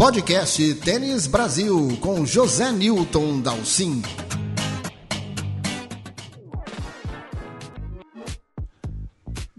Podcast 0.00 0.74
Tênis 0.76 1.26
Brasil 1.26 1.98
com 2.00 2.24
José 2.24 2.72
Newton 2.72 3.38
Dalcin. 3.42 4.00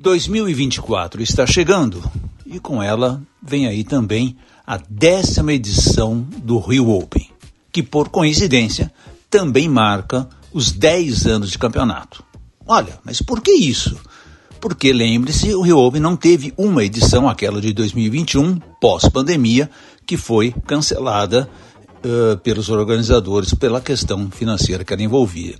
...2024 0.01 1.19
está 1.19 1.45
chegando 1.45 2.03
e 2.43 2.59
com 2.59 2.81
ela 2.81 3.21
vem 3.39 3.67
aí 3.67 3.83
também 3.83 4.35
a 4.65 4.77
décima 4.89 5.53
edição 5.53 6.21
do 6.37 6.57
Rio 6.57 6.89
Open, 6.89 7.29
que 7.71 7.83
por 7.83 8.09
coincidência 8.09 8.91
também 9.29 9.69
marca 9.69 10.27
os 10.51 10.71
10 10.71 11.27
anos 11.27 11.51
de 11.51 11.59
campeonato. 11.59 12.23
Olha, 12.65 12.99
mas 13.03 13.21
por 13.21 13.41
que 13.41 13.51
isso? 13.51 13.95
Porque 14.61 14.93
lembre-se, 14.93 15.55
o 15.55 15.61
Rio 15.61 15.79
Open 15.79 15.99
não 15.99 16.15
teve 16.15 16.53
uma 16.55 16.83
edição, 16.83 17.27
aquela 17.27 17.59
de 17.59 17.73
2021, 17.73 18.59
pós-pandemia, 18.79 19.67
que 20.05 20.15
foi 20.15 20.53
cancelada 20.67 21.49
uh, 22.05 22.37
pelos 22.37 22.69
organizadores 22.69 23.55
pela 23.55 23.81
questão 23.81 24.29
financeira 24.29 24.83
que 24.83 24.93
ela 24.93 25.01
envolvia. 25.01 25.55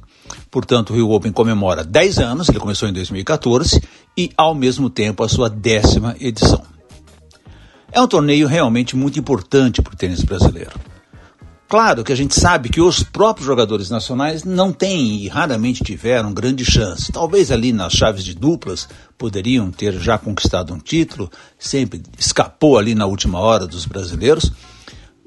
Portanto, 0.52 0.91
o 0.91 0.95
Rio 0.95 1.09
Open 1.09 1.31
comemora 1.31 1.84
10 1.84 2.20
anos, 2.20 2.48
ele 2.48 2.59
começou 2.59 2.88
em 2.88 2.94
2014, 2.94 3.81
e 4.16 4.30
ao 4.38 4.53
mesmo 4.53 4.88
tempo 4.88 5.23
a 5.23 5.30
sua 5.30 5.49
décima 5.49 6.16
edição. 6.20 6.61
É 7.91 7.99
um 7.99 8.08
torneio 8.08 8.47
realmente 8.47 8.95
muito 8.95 9.20
importante 9.20 9.81
para 9.81 9.94
o 9.94 9.97
tênis 9.97 10.23
brasileiro. 10.23 10.72
Claro 11.71 12.03
que 12.03 12.11
a 12.11 12.16
gente 12.17 12.38
sabe 12.38 12.67
que 12.67 12.81
os 12.81 13.02
próprios 13.02 13.48
jogadores 13.48 13.89
nacionais 13.89 14.43
não 14.43 14.73
têm 14.73 15.23
e 15.23 15.30
raramente 15.30 15.81
tiveram 15.81 16.34
grande 16.34 16.66
chance. 16.66 17.13
Talvez 17.13 17.49
ali 17.49 17.71
nas 17.71 17.94
chaves 17.94 18.25
de 18.25 18.35
duplas 18.35 18.89
poderiam 19.17 19.71
ter 19.71 19.94
já 19.94 20.17
conquistado 20.17 20.73
um 20.73 20.80
título, 20.80 21.31
sempre 21.57 22.03
escapou 22.20 22.77
ali 22.77 22.94
na 22.94 23.05
última 23.05 23.39
hora 23.39 23.66
dos 23.66 23.85
brasileiros 23.85 24.52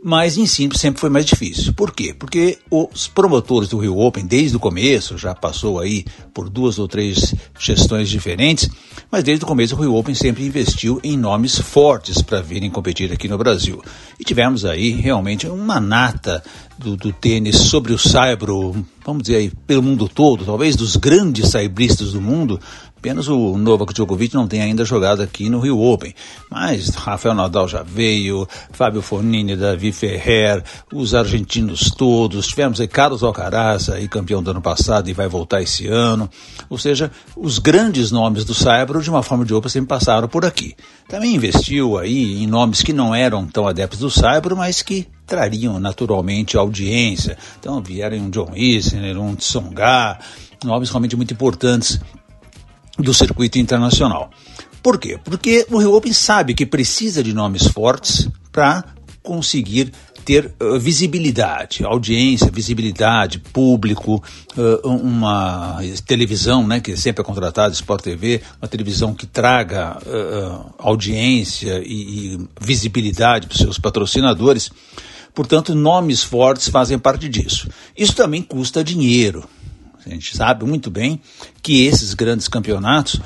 mas 0.04 0.36
em 0.36 0.44
simples 0.44 0.82
sempre 0.82 1.00
foi 1.00 1.08
mais 1.08 1.24
difícil. 1.24 1.72
Por 1.72 1.90
quê? 1.90 2.12
Porque 2.12 2.58
os 2.70 3.08
promotores 3.08 3.70
do 3.70 3.78
Rio 3.78 3.98
Open, 3.98 4.26
desde 4.26 4.54
o 4.54 4.60
começo, 4.60 5.16
já 5.16 5.34
passou 5.34 5.80
aí 5.80 6.04
por 6.34 6.50
duas 6.50 6.78
ou 6.78 6.86
três 6.86 7.34
gestões 7.58 8.10
diferentes, 8.10 8.68
mas 9.10 9.24
desde 9.24 9.46
o 9.46 9.48
começo 9.48 9.74
o 9.74 9.80
Rio 9.80 9.94
Open 9.94 10.14
sempre 10.14 10.44
investiu 10.44 11.00
em 11.02 11.16
nomes 11.16 11.58
fortes 11.58 12.20
para 12.20 12.42
virem 12.42 12.70
competir 12.70 13.10
aqui 13.10 13.26
no 13.28 13.38
Brasil. 13.38 13.82
E 14.20 14.24
tivemos 14.24 14.66
aí 14.66 14.90
realmente 14.90 15.46
uma 15.46 15.80
nata 15.80 16.42
do, 16.76 16.96
do 16.96 17.10
tênis 17.10 17.56
sobre 17.56 17.94
o 17.94 17.98
saibro, 17.98 18.84
vamos 19.06 19.22
dizer 19.22 19.36
aí, 19.36 19.52
pelo 19.66 19.82
mundo 19.82 20.06
todo, 20.06 20.44
talvez 20.44 20.76
dos 20.76 20.96
grandes 20.96 21.48
saibristas 21.48 22.12
do 22.12 22.20
mundo, 22.20 22.60
Apenas 23.04 23.28
o 23.28 23.58
Novak 23.58 23.92
Djokovic 23.92 24.34
não 24.34 24.48
tem 24.48 24.62
ainda 24.62 24.82
jogado 24.82 25.20
aqui 25.20 25.50
no 25.50 25.60
Rio 25.60 25.78
Open. 25.78 26.14
Mas 26.50 26.88
Rafael 26.88 27.34
Nadal 27.34 27.68
já 27.68 27.82
veio, 27.82 28.48
Fábio 28.72 29.02
Fornini, 29.02 29.54
Davi 29.54 29.92
Ferrer, 29.92 30.64
os 30.90 31.14
argentinos 31.14 31.90
todos. 31.90 32.46
Tivemos 32.46 32.80
aí 32.80 32.88
Carlos 32.88 33.22
Alcaraz, 33.22 33.90
aí 33.90 34.08
campeão 34.08 34.42
do 34.42 34.52
ano 34.52 34.62
passado 34.62 35.10
e 35.10 35.12
vai 35.12 35.28
voltar 35.28 35.60
esse 35.60 35.86
ano. 35.86 36.30
Ou 36.70 36.78
seja, 36.78 37.10
os 37.36 37.58
grandes 37.58 38.10
nomes 38.10 38.42
do 38.42 38.54
Saibro, 38.54 39.02
de 39.02 39.10
uma 39.10 39.22
forma 39.22 39.42
ou 39.42 39.46
de 39.46 39.52
outra, 39.52 39.68
sempre 39.68 39.88
passaram 39.88 40.26
por 40.26 40.46
aqui. 40.46 40.74
Também 41.06 41.34
investiu 41.34 41.98
aí 41.98 42.42
em 42.42 42.46
nomes 42.46 42.80
que 42.80 42.94
não 42.94 43.14
eram 43.14 43.46
tão 43.46 43.68
adeptos 43.68 43.98
do 43.98 44.08
Saibro, 44.08 44.56
mas 44.56 44.80
que 44.80 45.06
trariam 45.26 45.78
naturalmente 45.78 46.56
audiência. 46.56 47.36
Então 47.60 47.82
vieram 47.82 48.16
um 48.16 48.30
John 48.30 48.52
Isner, 48.56 49.20
um 49.20 49.34
Tsonga, 49.34 50.18
nomes 50.64 50.88
realmente 50.88 51.16
muito 51.16 51.34
importantes 51.34 52.00
do 52.98 53.12
circuito 53.12 53.58
internacional. 53.58 54.30
Por 54.82 54.98
quê? 54.98 55.18
Porque 55.24 55.66
o 55.70 55.78
Rio 55.78 55.94
Open 55.94 56.12
sabe 56.12 56.54
que 56.54 56.66
precisa 56.66 57.22
de 57.22 57.32
nomes 57.32 57.66
fortes 57.66 58.28
para 58.52 58.84
conseguir 59.22 59.90
ter 60.24 60.52
uh, 60.60 60.78
visibilidade, 60.78 61.84
audiência, 61.84 62.50
visibilidade, 62.50 63.38
público, 63.38 64.22
uh, 64.56 64.88
uma 64.88 65.78
televisão, 66.06 66.66
né, 66.66 66.80
que 66.80 66.96
sempre 66.96 67.22
é 67.22 67.24
contratada, 67.24 67.74
Sport 67.74 68.02
TV, 68.02 68.42
uma 68.60 68.68
televisão 68.68 69.14
que 69.14 69.26
traga 69.26 69.98
uh, 69.98 70.74
audiência 70.78 71.82
e, 71.84 72.34
e 72.34 72.48
visibilidade 72.60 73.46
para 73.46 73.54
os 73.54 73.60
seus 73.60 73.78
patrocinadores. 73.78 74.70
Portanto, 75.34 75.74
nomes 75.74 76.22
fortes 76.22 76.68
fazem 76.68 76.98
parte 76.98 77.28
disso. 77.28 77.68
Isso 77.96 78.14
também 78.14 78.40
custa 78.40 78.84
dinheiro. 78.84 79.44
A 80.06 80.10
gente 80.10 80.36
sabe 80.36 80.64
muito 80.64 80.90
bem 80.90 81.20
que 81.62 81.86
esses 81.86 82.14
grandes 82.14 82.48
campeonatos, 82.48 83.20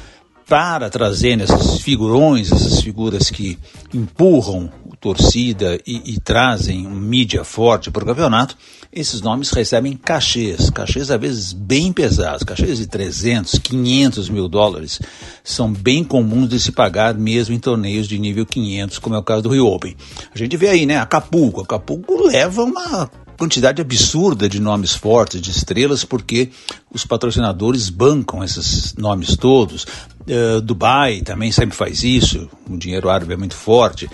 para 0.47 0.89
trazer 0.89 1.39
esses 1.41 1.81
figurões, 1.81 2.50
essas 2.50 2.81
figuras 2.81 3.31
que 3.31 3.59
empurram 3.93 4.71
torcida 5.00 5.78
e, 5.87 6.15
e 6.15 6.21
trazem 6.21 6.87
mídia 6.87 7.44
forte 7.44 7.91
para 7.91 8.03
o 8.03 8.06
campeonato, 8.06 8.56
esses 8.93 9.21
nomes 9.21 9.50
recebem 9.50 9.97
cachês, 9.97 10.71
cachês 10.71 11.11
às 11.11 11.21
vezes 11.21 11.53
bem 11.53 11.93
pesados, 11.93 12.43
cachês 12.43 12.78
de 12.78 12.87
300, 12.87 13.59
500 13.59 14.28
mil 14.28 14.49
dólares, 14.49 15.00
são 15.44 15.72
bem 15.72 16.03
comuns 16.03 16.49
de 16.49 16.59
se 16.59 16.72
pagar 16.72 17.15
mesmo 17.15 17.55
em 17.55 17.59
torneios 17.59 18.09
de 18.09 18.19
nível 18.19 18.47
500, 18.47 18.99
como 18.99 19.15
é 19.15 19.19
o 19.19 19.22
caso 19.22 19.43
do 19.43 19.50
Rio 19.50 19.67
Open. 19.67 19.97
A 20.34 20.38
gente 20.38 20.56
vê 20.56 20.69
aí, 20.69 20.87
né, 20.87 20.99
Acapulco, 20.99 21.61
Acapulco 21.61 22.27
leva 22.27 22.65
uma 22.65 23.11
quantidade 23.38 23.81
absurda 23.81 24.49
de 24.49 24.60
nomes 24.60 24.93
fortes, 24.93 25.41
de 25.41 25.50
estrelas, 25.50 26.04
porque 26.04 26.50
os 26.93 27.06
patrocinadores 27.06 27.88
bancam 27.88 28.43
esses 28.43 28.94
nomes 28.94 29.37
todos. 29.37 29.87
Uh, 30.26 30.60
Dubai 30.60 31.22
também 31.22 31.53
sempre 31.53 31.76
faz 31.76 32.03
isso, 32.03 32.50
o 32.69 32.76
dinheiro 32.76 33.09
árabe 33.09 33.32
é 33.32 33.37
muito 33.37 33.54
forte. 33.54 34.10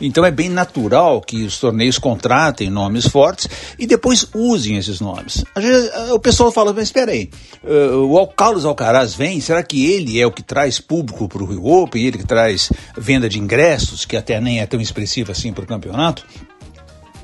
Então 0.00 0.24
é 0.24 0.30
bem 0.30 0.48
natural 0.48 1.20
que 1.20 1.44
os 1.44 1.58
torneios 1.58 1.98
contratem 1.98 2.70
nomes 2.70 3.08
fortes 3.08 3.48
e 3.76 3.84
depois 3.84 4.28
usem 4.32 4.76
esses 4.76 5.00
nomes. 5.00 5.44
Vezes, 5.56 5.90
eh, 5.92 6.12
o 6.12 6.20
pessoal 6.20 6.52
fala, 6.52 6.72
mas 6.72 6.84
espera 6.84 7.10
aí, 7.10 7.28
uh, 7.64 8.14
o 8.14 8.26
Carlos 8.28 8.64
Alcaraz 8.64 9.14
vem, 9.14 9.40
será 9.40 9.60
que 9.60 9.90
ele 9.90 10.20
é 10.20 10.26
o 10.26 10.30
que 10.30 10.42
traz 10.42 10.78
público 10.78 11.28
para 11.28 11.42
o 11.42 11.46
Rio 11.46 11.66
Open, 11.66 12.04
ele 12.04 12.18
que 12.18 12.26
traz 12.26 12.70
venda 12.96 13.28
de 13.28 13.40
ingressos, 13.40 14.04
que 14.04 14.16
até 14.16 14.40
nem 14.40 14.60
é 14.60 14.66
tão 14.66 14.80
expressiva 14.80 15.32
assim 15.32 15.52
para 15.52 15.64
o 15.64 15.66
campeonato? 15.66 16.24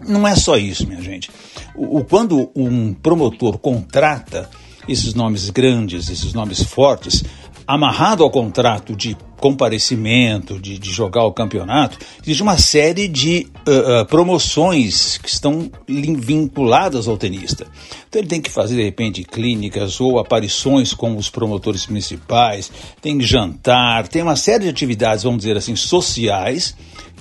Não 0.07 0.27
é 0.27 0.35
só 0.37 0.57
isso, 0.57 0.87
minha 0.87 1.03
gente. 1.03 1.31
O, 1.75 1.99
o, 1.99 2.05
quando 2.05 2.51
um 2.55 2.93
promotor 2.95 3.59
contrata 3.59 4.49
esses 4.89 5.15
nomes 5.15 5.51
grandes, 5.51 6.09
esses 6.09 6.33
nomes 6.33 6.63
fortes, 6.63 7.25
amarrado 7.67 8.23
ao 8.23 8.31
contrato 8.31 8.95
de 8.95 9.17
comparecimento, 9.39 10.59
de, 10.59 10.79
de 10.79 10.91
jogar 10.91 11.25
o 11.25 11.33
campeonato, 11.33 11.99
existe 12.23 12.43
uma 12.43 12.57
série 12.57 13.09
de 13.09 13.47
uh, 13.67 14.03
uh, 14.03 14.07
promoções 14.07 15.19
que 15.19 15.29
estão 15.29 15.71
vinculadas 15.87 17.09
ao 17.09 17.19
tenista. 17.19 17.67
Então 18.09 18.21
ele 18.21 18.29
tem 18.29 18.41
que 18.41 18.51
fazer, 18.51 18.77
de 18.77 18.83
repente, 18.83 19.23
clínicas 19.23 20.01
ou 20.01 20.19
aparições 20.19 20.95
com 20.95 21.17
os 21.17 21.29
promotores 21.29 21.85
principais, 21.85 22.71
tem 23.03 23.21
jantar, 23.21 24.09
tem 24.09 24.23
uma 24.23 24.37
série 24.37 24.65
de 24.65 24.71
atividades, 24.71 25.25
vamos 25.25 25.41
dizer 25.41 25.57
assim, 25.57 25.77
sociais 25.77 26.75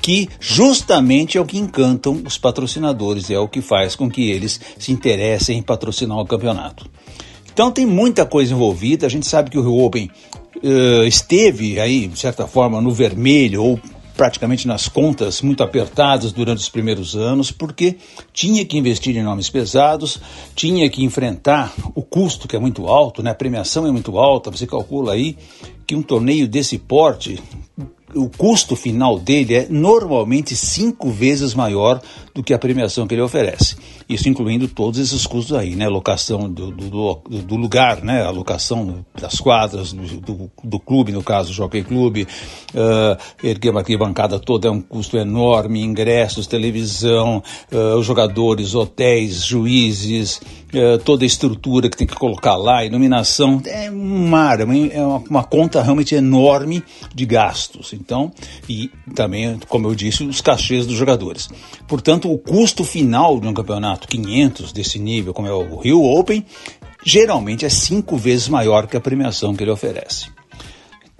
que 0.03 0.27
justamente 0.37 1.37
é 1.37 1.41
o 1.41 1.45
que 1.45 1.57
encantam 1.57 2.21
os 2.25 2.37
patrocinadores, 2.37 3.29
é 3.29 3.39
o 3.39 3.47
que 3.47 3.61
faz 3.61 3.95
com 3.95 4.11
que 4.11 4.29
eles 4.29 4.59
se 4.77 4.91
interessem 4.91 5.59
em 5.59 5.61
patrocinar 5.61 6.19
o 6.19 6.25
campeonato. 6.25 6.91
Então 7.53 7.71
tem 7.71 7.85
muita 7.85 8.25
coisa 8.25 8.53
envolvida, 8.53 9.05
a 9.05 9.09
gente 9.09 9.25
sabe 9.25 9.49
que 9.49 9.57
o 9.57 9.61
Rio 9.61 9.81
Open 9.81 10.11
uh, 10.57 11.03
esteve 11.05 11.79
aí, 11.79 12.07
de 12.07 12.19
certa 12.19 12.45
forma, 12.45 12.81
no 12.81 12.91
vermelho 12.91 13.63
ou 13.63 13.79
praticamente 14.13 14.67
nas 14.67 14.89
contas 14.89 15.41
muito 15.41 15.63
apertadas 15.63 16.33
durante 16.33 16.59
os 16.59 16.69
primeiros 16.69 17.15
anos, 17.15 17.49
porque 17.49 17.95
tinha 18.33 18.65
que 18.65 18.77
investir 18.77 19.15
em 19.15 19.23
nomes 19.23 19.49
pesados, 19.49 20.19
tinha 20.53 20.89
que 20.89 21.01
enfrentar 21.01 21.73
o 21.95 22.01
custo 22.01 22.45
que 22.45 22.57
é 22.57 22.59
muito 22.59 22.87
alto, 22.87 23.23
né? 23.23 23.31
a 23.31 23.35
premiação 23.35 23.87
é 23.87 23.91
muito 23.91 24.17
alta, 24.17 24.51
você 24.51 24.67
calcula 24.67 25.13
aí 25.13 25.37
que 25.87 25.95
um 25.95 26.01
torneio 26.01 26.45
desse 26.45 26.77
porte 26.77 27.41
o 28.15 28.29
custo 28.29 28.75
final 28.75 29.19
dele 29.19 29.55
é 29.55 29.67
normalmente 29.69 30.55
cinco 30.55 31.09
vezes 31.09 31.53
maior 31.53 32.01
do 32.33 32.43
que 32.43 32.53
a 32.53 32.59
premiação 32.59 33.05
que 33.05 33.13
ele 33.13 33.21
oferece. 33.21 33.75
Isso 34.09 34.27
incluindo 34.27 34.67
todos 34.67 34.99
esses 34.99 35.25
custos 35.25 35.55
aí, 35.55 35.75
né? 35.75 35.87
Locação 35.87 36.49
do, 36.49 36.71
do, 36.71 37.21
do 37.41 37.55
lugar, 37.55 38.03
né? 38.03 38.23
A 38.23 38.31
locação 38.31 39.05
das 39.19 39.39
quadras, 39.39 39.93
do, 39.93 40.51
do 40.63 40.79
clube, 40.79 41.11
no 41.11 41.23
caso, 41.23 41.51
o 41.51 41.53
Jockey 41.53 41.83
Clube, 41.83 42.27
uh, 42.73 43.17
erguer 43.43 43.69
uma 43.69 43.81
arquibancada 43.81 44.39
toda 44.39 44.67
é 44.67 44.71
um 44.71 44.81
custo 44.81 45.17
enorme, 45.17 45.81
ingressos, 45.81 46.47
televisão, 46.47 47.41
uh, 47.71 48.01
jogadores, 48.01 48.73
hotéis, 48.73 49.43
juízes, 49.43 50.41
uh, 50.73 50.97
toda 51.03 51.23
a 51.23 51.27
estrutura 51.27 51.89
que 51.89 51.97
tem 51.97 52.07
que 52.07 52.15
colocar 52.15 52.55
lá, 52.55 52.83
iluminação, 52.83 53.61
é 53.65 53.89
um 53.89 54.27
mar, 54.27 54.59
é 54.59 54.65
uma, 54.65 54.87
é 54.87 55.03
uma 55.29 55.43
conta 55.43 55.81
realmente 55.81 56.15
enorme 56.15 56.83
de 57.13 57.25
gastos. 57.25 57.93
Então, 58.03 58.33
e 58.67 58.91
também, 59.15 59.57
como 59.69 59.87
eu 59.87 59.95
disse, 59.95 60.25
os 60.25 60.41
cachês 60.41 60.85
dos 60.85 60.97
jogadores. 60.97 61.47
Portanto, 61.87 62.29
o 62.29 62.37
custo 62.37 62.83
final 62.83 63.39
de 63.39 63.47
um 63.47 63.53
campeonato 63.53 64.09
500 64.09 64.73
desse 64.73 64.99
nível, 64.99 65.33
como 65.33 65.47
é 65.47 65.53
o 65.53 65.77
Rio 65.77 66.03
Open, 66.03 66.45
geralmente 67.05 67.65
é 67.65 67.69
cinco 67.69 68.17
vezes 68.17 68.49
maior 68.49 68.87
que 68.87 68.97
a 68.97 69.01
premiação 69.01 69.55
que 69.55 69.63
ele 69.63 69.71
oferece. 69.71 70.27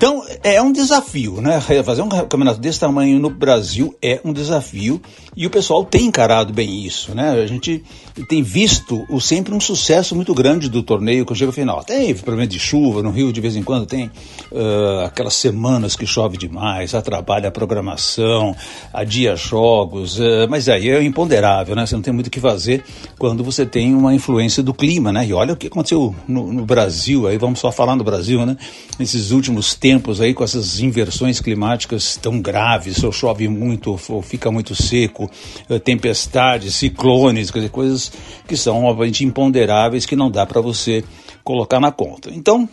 Então, 0.04 0.22
é 0.44 0.62
um 0.62 0.74
desafio, 0.74 1.40
né? 1.40 1.62
Fazer 1.62 2.02
um 2.02 2.10
campeonato 2.10 2.60
desse 2.60 2.78
tamanho 2.78 3.18
no 3.20 3.30
Brasil 3.30 3.96
é 4.02 4.20
um 4.26 4.34
desafio 4.34 5.02
e 5.34 5.48
o 5.48 5.50
pessoal 5.50 5.86
tem 5.86 6.08
encarado 6.08 6.52
bem 6.52 6.86
isso, 6.86 7.16
né? 7.16 7.32
A 7.42 7.48
gente 7.48 7.82
tem 8.28 8.44
visto 8.44 9.06
o, 9.10 9.22
sempre 9.22 9.54
um 9.54 9.62
sucesso 9.62 10.14
muito 10.14 10.34
grande 10.34 10.70
do 10.70 10.84
torneio 10.84 11.26
que 11.26 11.34
chega 11.34 11.48
ao 11.48 11.54
final. 11.54 11.82
Tem 11.86 12.14
problema 12.16 12.46
de 12.46 12.60
chuva, 12.60 13.02
no 13.02 13.12
Rio 13.12 13.32
de 13.32 13.40
vez 13.40 13.56
em 13.56 13.64
quando 13.64 13.86
tem 13.86 14.12
uh, 14.52 15.06
aquelas 15.06 15.36
semanas 15.36 15.96
que 15.96 16.06
chove 16.06 16.36
demais, 16.36 16.94
atrapalha 16.94 17.48
a 17.48 17.52
programação, 17.52 18.54
adia 18.94 19.38
jogos, 19.38 20.20
uh, 20.20 20.50
mas 20.50 20.68
aí 20.68 20.90
é 20.90 21.02
imponderável, 21.02 21.78
né? 21.78 21.86
Você 21.86 21.96
não 21.96 22.02
tem 22.02 22.14
muito 22.14 22.28
o 22.28 22.30
que 22.30 22.42
fazer 22.42 22.84
quando 23.18 23.42
você 23.42 23.66
tem 23.66 23.96
uma 23.96 24.14
influência 24.14 24.62
do 24.62 24.74
clima, 24.74 25.14
né? 25.14 25.26
E 25.26 25.34
olha 25.34 25.54
o 25.54 25.56
que 25.56 25.68
aconteceu 25.68 26.14
no, 26.28 26.52
no 26.52 26.66
Brasil, 26.66 27.26
aí 27.26 27.38
vamos 27.38 27.60
só 27.60 27.72
falar 27.72 27.96
no 27.96 28.04
Brasil, 28.04 28.46
né? 28.46 28.58
Nesses 29.00 29.32
últimos 29.32 29.74
tempos 29.74 29.93
aí 30.22 30.34
com 30.34 30.44
essas 30.44 30.80
inversões 30.80 31.40
climáticas 31.40 32.18
tão 32.18 32.42
graves, 32.42 33.04
ou 33.04 33.12
chove 33.12 33.48
muito, 33.48 34.00
ou 34.10 34.22
fica 34.22 34.52
muito 34.52 34.76
seco, 34.76 35.30
eh, 35.70 35.80
tempestades, 35.80 36.76
ciclones, 36.76 37.52
dizer, 37.52 37.70
coisas 37.70 38.12
que 38.48 38.56
são 38.56 38.84
obviamente 38.86 39.24
imponderáveis 39.24 40.06
que 40.06 40.16
não 40.16 40.30
dá 40.30 40.46
para 40.46 40.62
você 40.62 41.04
colocar 41.44 41.80
na 41.80 41.92
conta. 41.92 42.30
Então, 42.32 42.68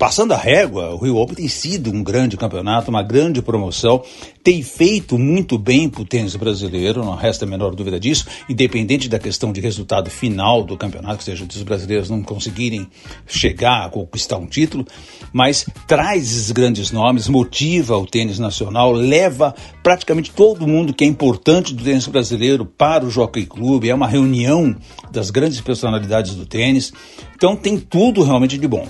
passando 0.00 0.32
a 0.32 0.36
régua, 0.38 0.94
o 0.94 0.96
Rio 0.96 1.18
Open 1.18 1.34
tem 1.34 1.46
sido 1.46 1.90
um 1.90 2.02
grande 2.02 2.34
campeonato, 2.34 2.88
uma 2.88 3.02
grande 3.02 3.42
promoção, 3.42 4.02
tem 4.42 4.62
feito 4.62 5.18
muito 5.18 5.58
bem 5.58 5.90
para 5.90 6.00
o 6.00 6.06
tênis 6.06 6.34
brasileiro, 6.34 7.04
não 7.04 7.14
resta 7.14 7.44
a 7.44 7.48
menor 7.48 7.74
dúvida 7.74 8.00
disso, 8.00 8.24
independente 8.48 9.10
da 9.10 9.18
questão 9.18 9.52
de 9.52 9.60
resultado 9.60 10.08
final 10.08 10.64
do 10.64 10.74
campeonato, 10.74 11.18
que 11.18 11.24
seja 11.24 11.44
os 11.44 11.62
brasileiros 11.62 12.08
não 12.08 12.22
conseguirem 12.22 12.88
chegar 13.26 13.84
a 13.84 13.90
conquistar 13.90 14.38
um 14.38 14.46
título, 14.46 14.86
mas 15.34 15.66
traz 15.86 16.22
esses 16.22 16.50
grandes 16.50 16.90
nomes, 16.90 17.28
motiva 17.28 17.98
o 17.98 18.06
tênis 18.06 18.38
nacional, 18.38 18.92
leva 18.92 19.54
praticamente 19.82 20.30
todo 20.30 20.66
mundo 20.66 20.94
que 20.94 21.04
é 21.04 21.06
importante 21.06 21.74
do 21.74 21.84
tênis 21.84 22.06
brasileiro 22.06 22.64
para 22.64 23.04
o 23.04 23.10
Jockey 23.10 23.44
Club, 23.44 23.84
é 23.84 23.94
uma 23.94 24.08
reunião 24.08 24.74
das 25.12 25.28
grandes 25.28 25.60
personalidades 25.60 26.34
do 26.34 26.46
tênis, 26.46 26.90
então 27.36 27.54
tem 27.54 27.78
tudo 27.78 28.22
realmente 28.22 28.56
de 28.56 28.66
bom. 28.66 28.88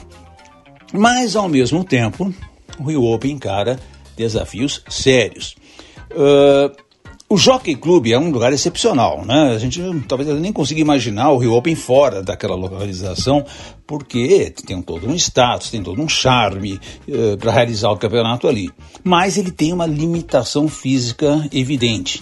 Mas, 0.92 1.36
ao 1.36 1.48
mesmo 1.48 1.84
tempo, 1.84 2.32
o 2.78 2.84
Rio 2.84 3.04
Open 3.04 3.32
encara 3.32 3.78
desafios 4.16 4.82
sérios. 4.88 5.54
Uh, 6.10 6.74
o 7.28 7.36
Jockey 7.36 7.76
Club 7.76 8.08
é 8.08 8.18
um 8.18 8.30
lugar 8.32 8.52
excepcional, 8.52 9.24
né? 9.24 9.52
A 9.54 9.58
gente 9.58 9.80
talvez 10.08 10.28
nem 10.40 10.52
consiga 10.52 10.80
imaginar 10.80 11.30
o 11.30 11.38
Rio 11.38 11.54
Open 11.54 11.76
fora 11.76 12.24
daquela 12.24 12.56
localização, 12.56 13.46
porque 13.86 14.52
tem 14.66 14.82
todo 14.82 15.06
um 15.06 15.14
status, 15.14 15.70
tem 15.70 15.80
todo 15.80 16.02
um 16.02 16.08
charme 16.08 16.80
uh, 17.06 17.36
para 17.38 17.52
realizar 17.52 17.90
o 17.90 17.96
campeonato 17.96 18.48
ali. 18.48 18.68
Mas 19.04 19.38
ele 19.38 19.52
tem 19.52 19.72
uma 19.72 19.86
limitação 19.86 20.66
física 20.66 21.48
evidente. 21.52 22.20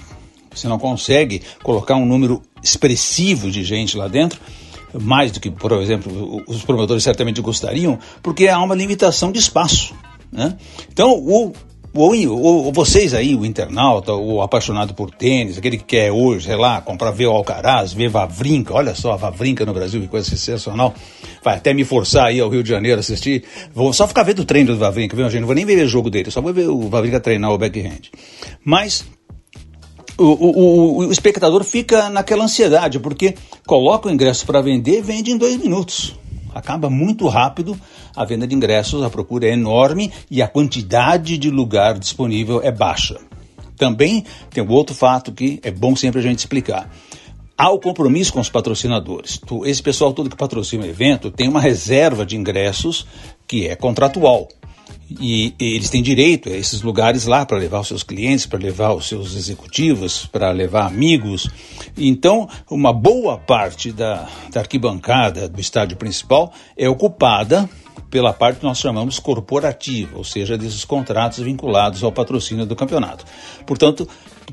Você 0.55 0.69
não 0.69 0.79
consegue 0.79 1.41
colocar 1.63 1.97
um 1.97 2.05
número 2.05 2.43
expressivo 2.63 3.51
de 3.51 3.65
gente 3.65 3.97
lá 3.97 4.09
dentro 4.09 4.39
mais 4.95 5.33
do 5.33 5.41
que, 5.41 5.51
por 5.51 5.73
exemplo, 5.73 6.43
os 6.47 6.65
promotores 6.65 7.03
certamente 7.03 7.41
gostariam, 7.41 7.99
porque 8.23 8.49
há 8.49 8.59
uma 8.61 8.75
limitação 8.75 9.33
de 9.33 9.39
espaço. 9.39 9.95
Né? 10.33 10.57
Então, 10.91 11.13
o, 11.13 11.53
o, 11.95 12.69
o, 12.69 12.73
vocês 12.73 13.15
aí, 13.15 13.35
o 13.35 13.45
internauta, 13.45 14.13
o 14.13 14.43
apaixonado 14.43 14.95
por 14.95 15.11
tênis, 15.11 15.59
aquele 15.59 15.79
que 15.79 15.85
quer 15.85 16.13
hoje, 16.13 16.47
sei 16.47 16.57
lá, 16.57 16.81
comprar 16.81 17.11
ver 17.11 17.27
o 17.27 17.31
Alcaraz, 17.31 17.93
ver 17.93 18.09
Vavrinca, 18.09 18.75
olha 18.75 18.95
só, 18.95 19.17
Vavrinca 19.17 19.65
no 19.65 19.73
Brasil, 19.73 20.01
que 20.01 20.09
coisa 20.09 20.29
sensacional. 20.29 20.95
Vai 21.43 21.57
até 21.57 21.73
me 21.73 21.85
forçar 21.85 22.27
aí 22.27 22.41
ao 22.41 22.49
Rio 22.49 22.63
de 22.63 22.69
Janeiro 22.69 23.01
assistir. 23.01 23.45
Vou 23.75 23.93
só 23.93 24.07
ficar 24.07 24.23
vendo 24.23 24.41
o 24.41 24.45
treino 24.45 24.73
do 24.73 24.79
Vavrinca, 24.79 25.17
viu, 25.17 25.29
gente? 25.31 25.41
Não 25.41 25.47
vou 25.47 25.57
nem 25.57 25.65
ver 25.65 25.85
o 25.85 25.89
jogo 25.89 26.11
dele, 26.11 26.31
só 26.31 26.41
vou 26.41 26.53
ver 26.53 26.69
o 26.69 26.89
Vavrinca 26.89 27.21
treinar 27.21 27.51
o 27.51 27.59
backhand. 27.59 28.11
Mas 28.65 29.05
o, 30.19 30.25
o, 30.25 30.97
o, 30.99 31.13
espectador 31.13 31.63
fica 31.65 32.11
naquela 32.11 32.45
ansiedade, 32.45 32.99
porque 32.99 33.35
coloca 33.67 34.09
o 34.09 34.11
ingresso 34.11 34.45
para 34.45 34.61
vender 34.61 35.01
vende 35.01 35.31
em 35.31 35.39
dois 35.39 35.57
minutos. 35.57 36.19
Acaba 36.55 36.91
muito 36.91 37.29
rápido 37.29 37.79
a 38.17 38.25
venda 38.25 38.47
de 38.47 38.55
ingressos, 38.55 39.03
a 39.03 39.11
procura 39.11 39.47
é 39.47 39.53
enorme 39.53 40.11
e 40.29 40.43
a 40.43 40.49
quantidade 40.49 41.39
de 41.39 41.51
lugar 41.51 41.99
disponível 41.99 42.61
é 42.63 42.73
baixa. 42.73 43.17
Também 43.77 44.25
tem 44.51 44.65
um 44.65 44.73
outro 44.73 44.95
fato 44.95 45.31
que 45.31 45.61
é 45.63 45.71
bom 45.71 45.95
sempre 45.95 46.19
a 46.19 46.23
gente 46.23 46.41
explicar. 46.41 46.91
Há 47.57 47.71
o 47.71 47.79
compromisso 47.79 48.33
com 48.33 48.41
os 48.41 48.49
patrocinadores. 48.49 49.41
Esse 49.65 49.83
pessoal 49.83 50.13
todo 50.13 50.31
que 50.31 50.37
patrocina 50.37 50.85
o 50.85 50.89
evento 50.89 51.31
tem 51.31 51.49
uma 51.49 51.61
reserva 51.61 52.27
de 52.27 52.37
ingressos 52.37 53.07
que 53.47 53.69
é 53.69 53.77
contratual. 53.77 54.49
E, 55.11 55.55
eles 55.59 55.89
têm 55.89 56.03
direito 56.03 56.49
a 56.49 56.57
esses 56.57 56.83
lugares 56.83 57.27
lá 57.27 57.47
para 57.47 57.57
levar 57.57 57.81
os 57.81 57.89
seus 57.89 58.03
clientes, 58.03 58.47
para 58.47 58.59
levar 58.59 58.93
os 58.93 59.09
seus 59.09 59.35
executivos, 59.35 60.27
para 60.27 60.51
levar 60.51 60.87
amigos. 60.87 61.49
Então, 61.97 62.49
uma 62.71 62.93
boa 62.93 63.39
parte 63.39 63.91
da, 63.91 64.29
da 64.53 64.61
arquibancada 64.61 65.49
do 65.49 65.61
estádio 65.61 65.97
principal 65.97 66.53
é 66.77 66.89
ocupada 66.89 67.69
pela 68.11 68.33
parte 68.33 68.61
que 68.61 68.65
nós 68.65 68.79
chamamos 68.79 69.19
corporativa, 69.19 70.17
ou 70.17 70.25
seja, 70.25 70.57
desses 70.57 70.85
contratos 70.85 71.39
vinculados 71.39 72.03
ao 72.03 72.13
patrocínio 72.13 72.65
do 72.65 72.77
campeonato. 72.77 73.25
Portanto, 73.67 74.09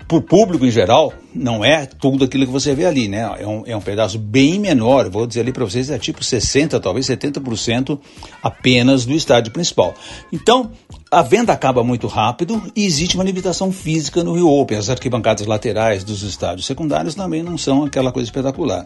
para 0.08 0.18
o 0.18 0.22
público 0.22 0.66
em 0.66 0.72
geral, 0.72 1.14
não 1.34 1.64
é 1.64 1.86
tudo 1.86 2.26
aquilo 2.26 2.46
que 2.46 2.52
você 2.52 2.76
vê 2.76 2.86
ali, 2.86 3.08
né? 3.08 3.36
É 3.40 3.48
um, 3.48 3.64
é 3.66 3.76
um 3.76 3.82
pedaço 3.82 4.20
bem 4.20 4.60
menor, 4.60 5.10
vou 5.10 5.26
dizer 5.26 5.42
ali 5.42 5.52
para 5.52 5.64
vocês, 5.64 5.90
é 5.90 5.98
tipo 5.98 6.20
60%, 6.20 6.80
talvez 6.80 7.08
70% 7.08 7.98
apenas 8.44 9.06
do 9.06 9.14
estádio 9.14 9.52
principal. 9.52 9.94
Então, 10.32 10.72
a 11.10 11.22
venda 11.22 11.54
acaba 11.54 11.84
muito 11.84 12.08
rápido 12.08 12.62
e 12.76 12.86
existe 12.86 13.16
uma 13.16 13.24
limitação 13.24 13.72
física 13.72 14.24
no 14.24 14.34
Rio 14.34 14.50
Open. 14.50 14.78
As 14.78 14.90
arquibancadas 14.90 15.46
laterais 15.48 16.04
dos 16.04 16.24
estádios 16.24 16.68
secundários 16.68 17.16
também 17.16 17.42
não 17.42 17.58
são 17.58 17.86
aquela 17.86 18.12
coisa 18.12 18.28
espetacular. 18.28 18.86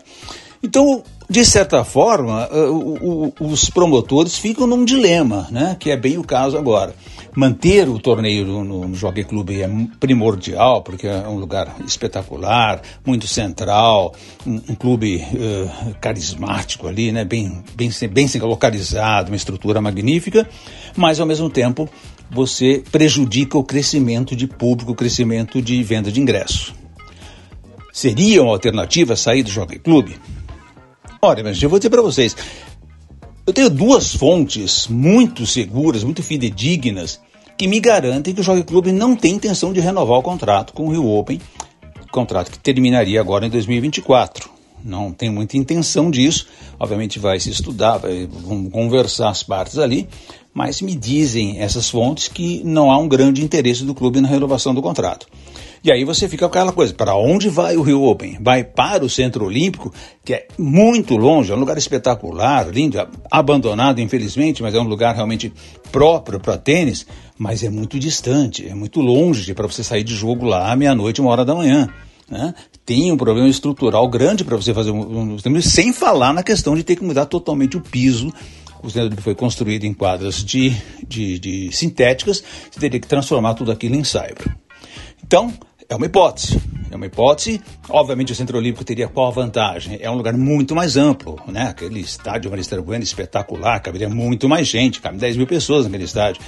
Então, 0.61 1.03
de 1.29 1.45
certa 1.45 1.83
forma, 1.83 2.49
uh, 2.51 3.33
os 3.39 3.69
promotores 3.69 4.37
ficam 4.37 4.67
num 4.67 4.83
dilema, 4.83 5.47
né? 5.49 5.77
que 5.79 5.89
é 5.89 5.95
bem 5.95 6.17
o 6.17 6.23
caso 6.23 6.57
agora. 6.57 6.93
Manter 7.35 7.87
o 7.87 7.99
torneio 7.99 8.45
no, 8.45 8.87
no 8.87 8.95
Jockey 8.95 9.23
Club 9.23 9.51
é 9.51 9.69
primordial, 9.99 10.81
porque 10.81 11.07
é 11.07 11.27
um 11.27 11.37
lugar 11.37 11.75
espetacular, 11.85 12.81
muito 13.05 13.27
central, 13.27 14.13
um, 14.45 14.55
um 14.69 14.75
clube 14.75 15.17
uh, 15.17 15.95
carismático 16.01 16.87
ali, 16.87 17.11
né? 17.11 17.23
bem, 17.23 17.63
bem, 17.75 17.91
bem 18.11 18.27
localizado, 18.41 19.31
uma 19.31 19.35
estrutura 19.35 19.79
magnífica, 19.79 20.47
mas 20.95 21.19
ao 21.19 21.27
mesmo 21.27 21.49
tempo 21.49 21.87
você 22.31 22.83
prejudica 22.91 23.57
o 23.57 23.63
crescimento 23.63 24.35
de 24.35 24.47
público, 24.47 24.91
o 24.91 24.95
crescimento 24.95 25.61
de 25.61 25.81
venda 25.83 26.11
de 26.11 26.19
ingresso. 26.19 26.73
Seria 27.91 28.43
uma 28.43 28.51
alternativa 28.51 29.15
sair 29.15 29.43
do 29.43 29.49
Jockey 29.49 29.79
Club? 29.79 30.11
Olha, 31.21 31.43
mas 31.43 31.61
eu 31.61 31.69
vou 31.69 31.79
dizer 31.79 31.89
para 31.89 32.01
vocês, 32.01 32.35
eu 33.49 33.53
tenho 33.53 33.69
duas 33.71 34.13
fontes 34.13 34.87
muito 34.87 35.43
seguras, 35.43 36.03
muito 36.03 36.21
fidedignas, 36.21 37.19
que 37.57 37.67
me 37.67 37.79
garantem 37.79 38.31
que 38.31 38.41
o 38.41 38.43
Jockey 38.43 38.63
Clube 38.63 38.91
não 38.91 39.15
tem 39.15 39.33
intenção 39.33 39.73
de 39.73 39.79
renovar 39.79 40.19
o 40.19 40.21
contrato 40.21 40.71
com 40.71 40.85
o 40.85 40.91
Rio 40.91 41.07
Open, 41.09 41.41
contrato 42.11 42.51
que 42.51 42.59
terminaria 42.59 43.19
agora 43.19 43.47
em 43.47 43.49
2024. 43.49 44.51
Não 44.85 45.11
tem 45.11 45.31
muita 45.31 45.57
intenção 45.57 46.11
disso, 46.11 46.45
obviamente 46.79 47.17
vai 47.17 47.39
se 47.39 47.49
estudar, 47.49 47.97
vai, 47.97 48.27
vão 48.27 48.69
conversar 48.69 49.29
as 49.29 49.41
partes 49.41 49.79
ali, 49.79 50.07
mas 50.53 50.79
me 50.79 50.93
dizem 50.93 51.59
essas 51.59 51.89
fontes 51.89 52.27
que 52.27 52.61
não 52.63 52.91
há 52.91 52.99
um 52.99 53.07
grande 53.07 53.43
interesse 53.43 53.83
do 53.83 53.95
clube 53.95 54.21
na 54.21 54.27
renovação 54.27 54.75
do 54.75 54.81
contrato. 54.81 55.25
E 55.83 55.91
aí 55.91 56.03
você 56.03 56.27
fica 56.27 56.47
com 56.47 56.57
aquela 56.57 56.71
coisa, 56.71 56.93
para 56.93 57.15
onde 57.15 57.49
vai 57.49 57.77
o 57.77 57.81
Rio 57.81 58.03
Open? 58.03 58.37
Vai 58.41 58.63
para 58.63 59.03
o 59.05 59.09
Centro 59.09 59.45
Olímpico, 59.45 59.93
que 60.25 60.33
é 60.33 60.47
muito 60.57 61.15
longe, 61.15 61.51
é 61.51 61.55
um 61.55 61.59
lugar 61.59 61.77
espetacular, 61.77 62.69
lindo, 62.69 62.97
abandonado 63.31 64.01
infelizmente, 64.01 64.61
mas 64.61 64.75
é 64.75 64.79
um 64.79 64.87
lugar 64.87 65.15
realmente 65.15 65.53
próprio 65.91 66.39
para 66.39 66.57
tênis, 66.57 67.05
mas 67.37 67.63
é 67.63 67.69
muito 67.69 67.97
distante, 67.97 68.67
é 68.67 68.75
muito 68.75 68.99
longe 68.99 69.53
para 69.53 69.67
você 69.67 69.83
sair 69.83 70.03
de 70.03 70.13
jogo 70.13 70.45
lá 70.45 70.75
meia-noite, 70.75 71.21
uma 71.21 71.31
hora 71.31 71.45
da 71.45 71.55
manhã. 71.55 71.87
Né? 72.29 72.53
Tem 72.85 73.11
um 73.11 73.17
problema 73.17 73.47
estrutural 73.47 74.07
grande 74.07 74.43
para 74.43 74.55
você 74.55 74.73
fazer 74.73 74.91
um, 74.91 75.35
um, 75.35 75.61
sem 75.61 75.93
falar 75.93 76.33
na 76.33 76.43
questão 76.43 76.75
de 76.75 76.83
ter 76.83 76.95
que 76.95 77.03
mudar 77.03 77.25
totalmente 77.25 77.77
o 77.77 77.81
piso 77.81 78.31
o 78.81 78.89
centro 78.89 79.21
foi 79.21 79.35
construído 79.35 79.83
em 79.83 79.93
quadras 79.93 80.43
de, 80.43 80.73
de, 81.05 81.37
de 81.39 81.71
sintéticas, 81.71 82.43
você 82.71 82.79
teria 82.79 82.99
que 82.99 83.07
transformar 83.07 83.53
tudo 83.53 83.71
aquilo 83.71 83.95
em 83.95 84.03
saibro. 84.03 84.49
Então, 85.23 85.53
é 85.89 85.95
uma 85.95 86.05
hipótese. 86.05 86.61
É 86.91 86.95
uma 86.95 87.07
hipótese. 87.07 87.59
Obviamente, 87.89 88.31
o 88.31 88.35
Centro 88.35 88.57
Olímpico 88.57 88.83
teria 88.83 89.07
qual 89.07 89.31
vantagem? 89.31 89.97
É 90.01 90.09
um 90.09 90.15
lugar 90.15 90.35
muito 90.35 90.75
mais 90.75 90.95
amplo, 90.95 91.39
né? 91.47 91.63
Aquele 91.69 91.99
estádio 91.99 92.49
Maristela 92.49 92.81
Bueno 92.81 93.03
espetacular, 93.03 93.79
caberia 93.79 94.07
muito 94.07 94.47
mais 94.47 94.67
gente, 94.67 95.01
cabe 95.01 95.17
10 95.17 95.37
mil 95.37 95.47
pessoas 95.47 95.85
naquele 95.85 96.03
estádio. 96.03 96.41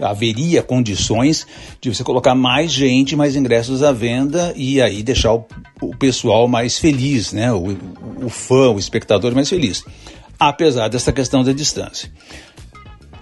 Haveria 0.00 0.62
condições 0.62 1.46
de 1.80 1.94
você 1.94 2.02
colocar 2.02 2.34
mais 2.34 2.72
gente, 2.72 3.16
mais 3.16 3.36
ingressos 3.36 3.82
à 3.82 3.92
venda 3.92 4.52
e 4.56 4.80
aí 4.80 5.02
deixar 5.02 5.32
o, 5.32 5.46
o 5.80 5.96
pessoal 5.96 6.48
mais 6.48 6.78
feliz, 6.78 7.32
né? 7.32 7.52
O, 7.52 7.76
o 8.24 8.28
fã, 8.28 8.70
o 8.70 8.78
espectador 8.78 9.32
mais 9.34 9.48
feliz. 9.48 9.84
Apesar 10.38 10.88
dessa 10.88 11.12
questão 11.12 11.42
da 11.42 11.52
distância. 11.52 12.10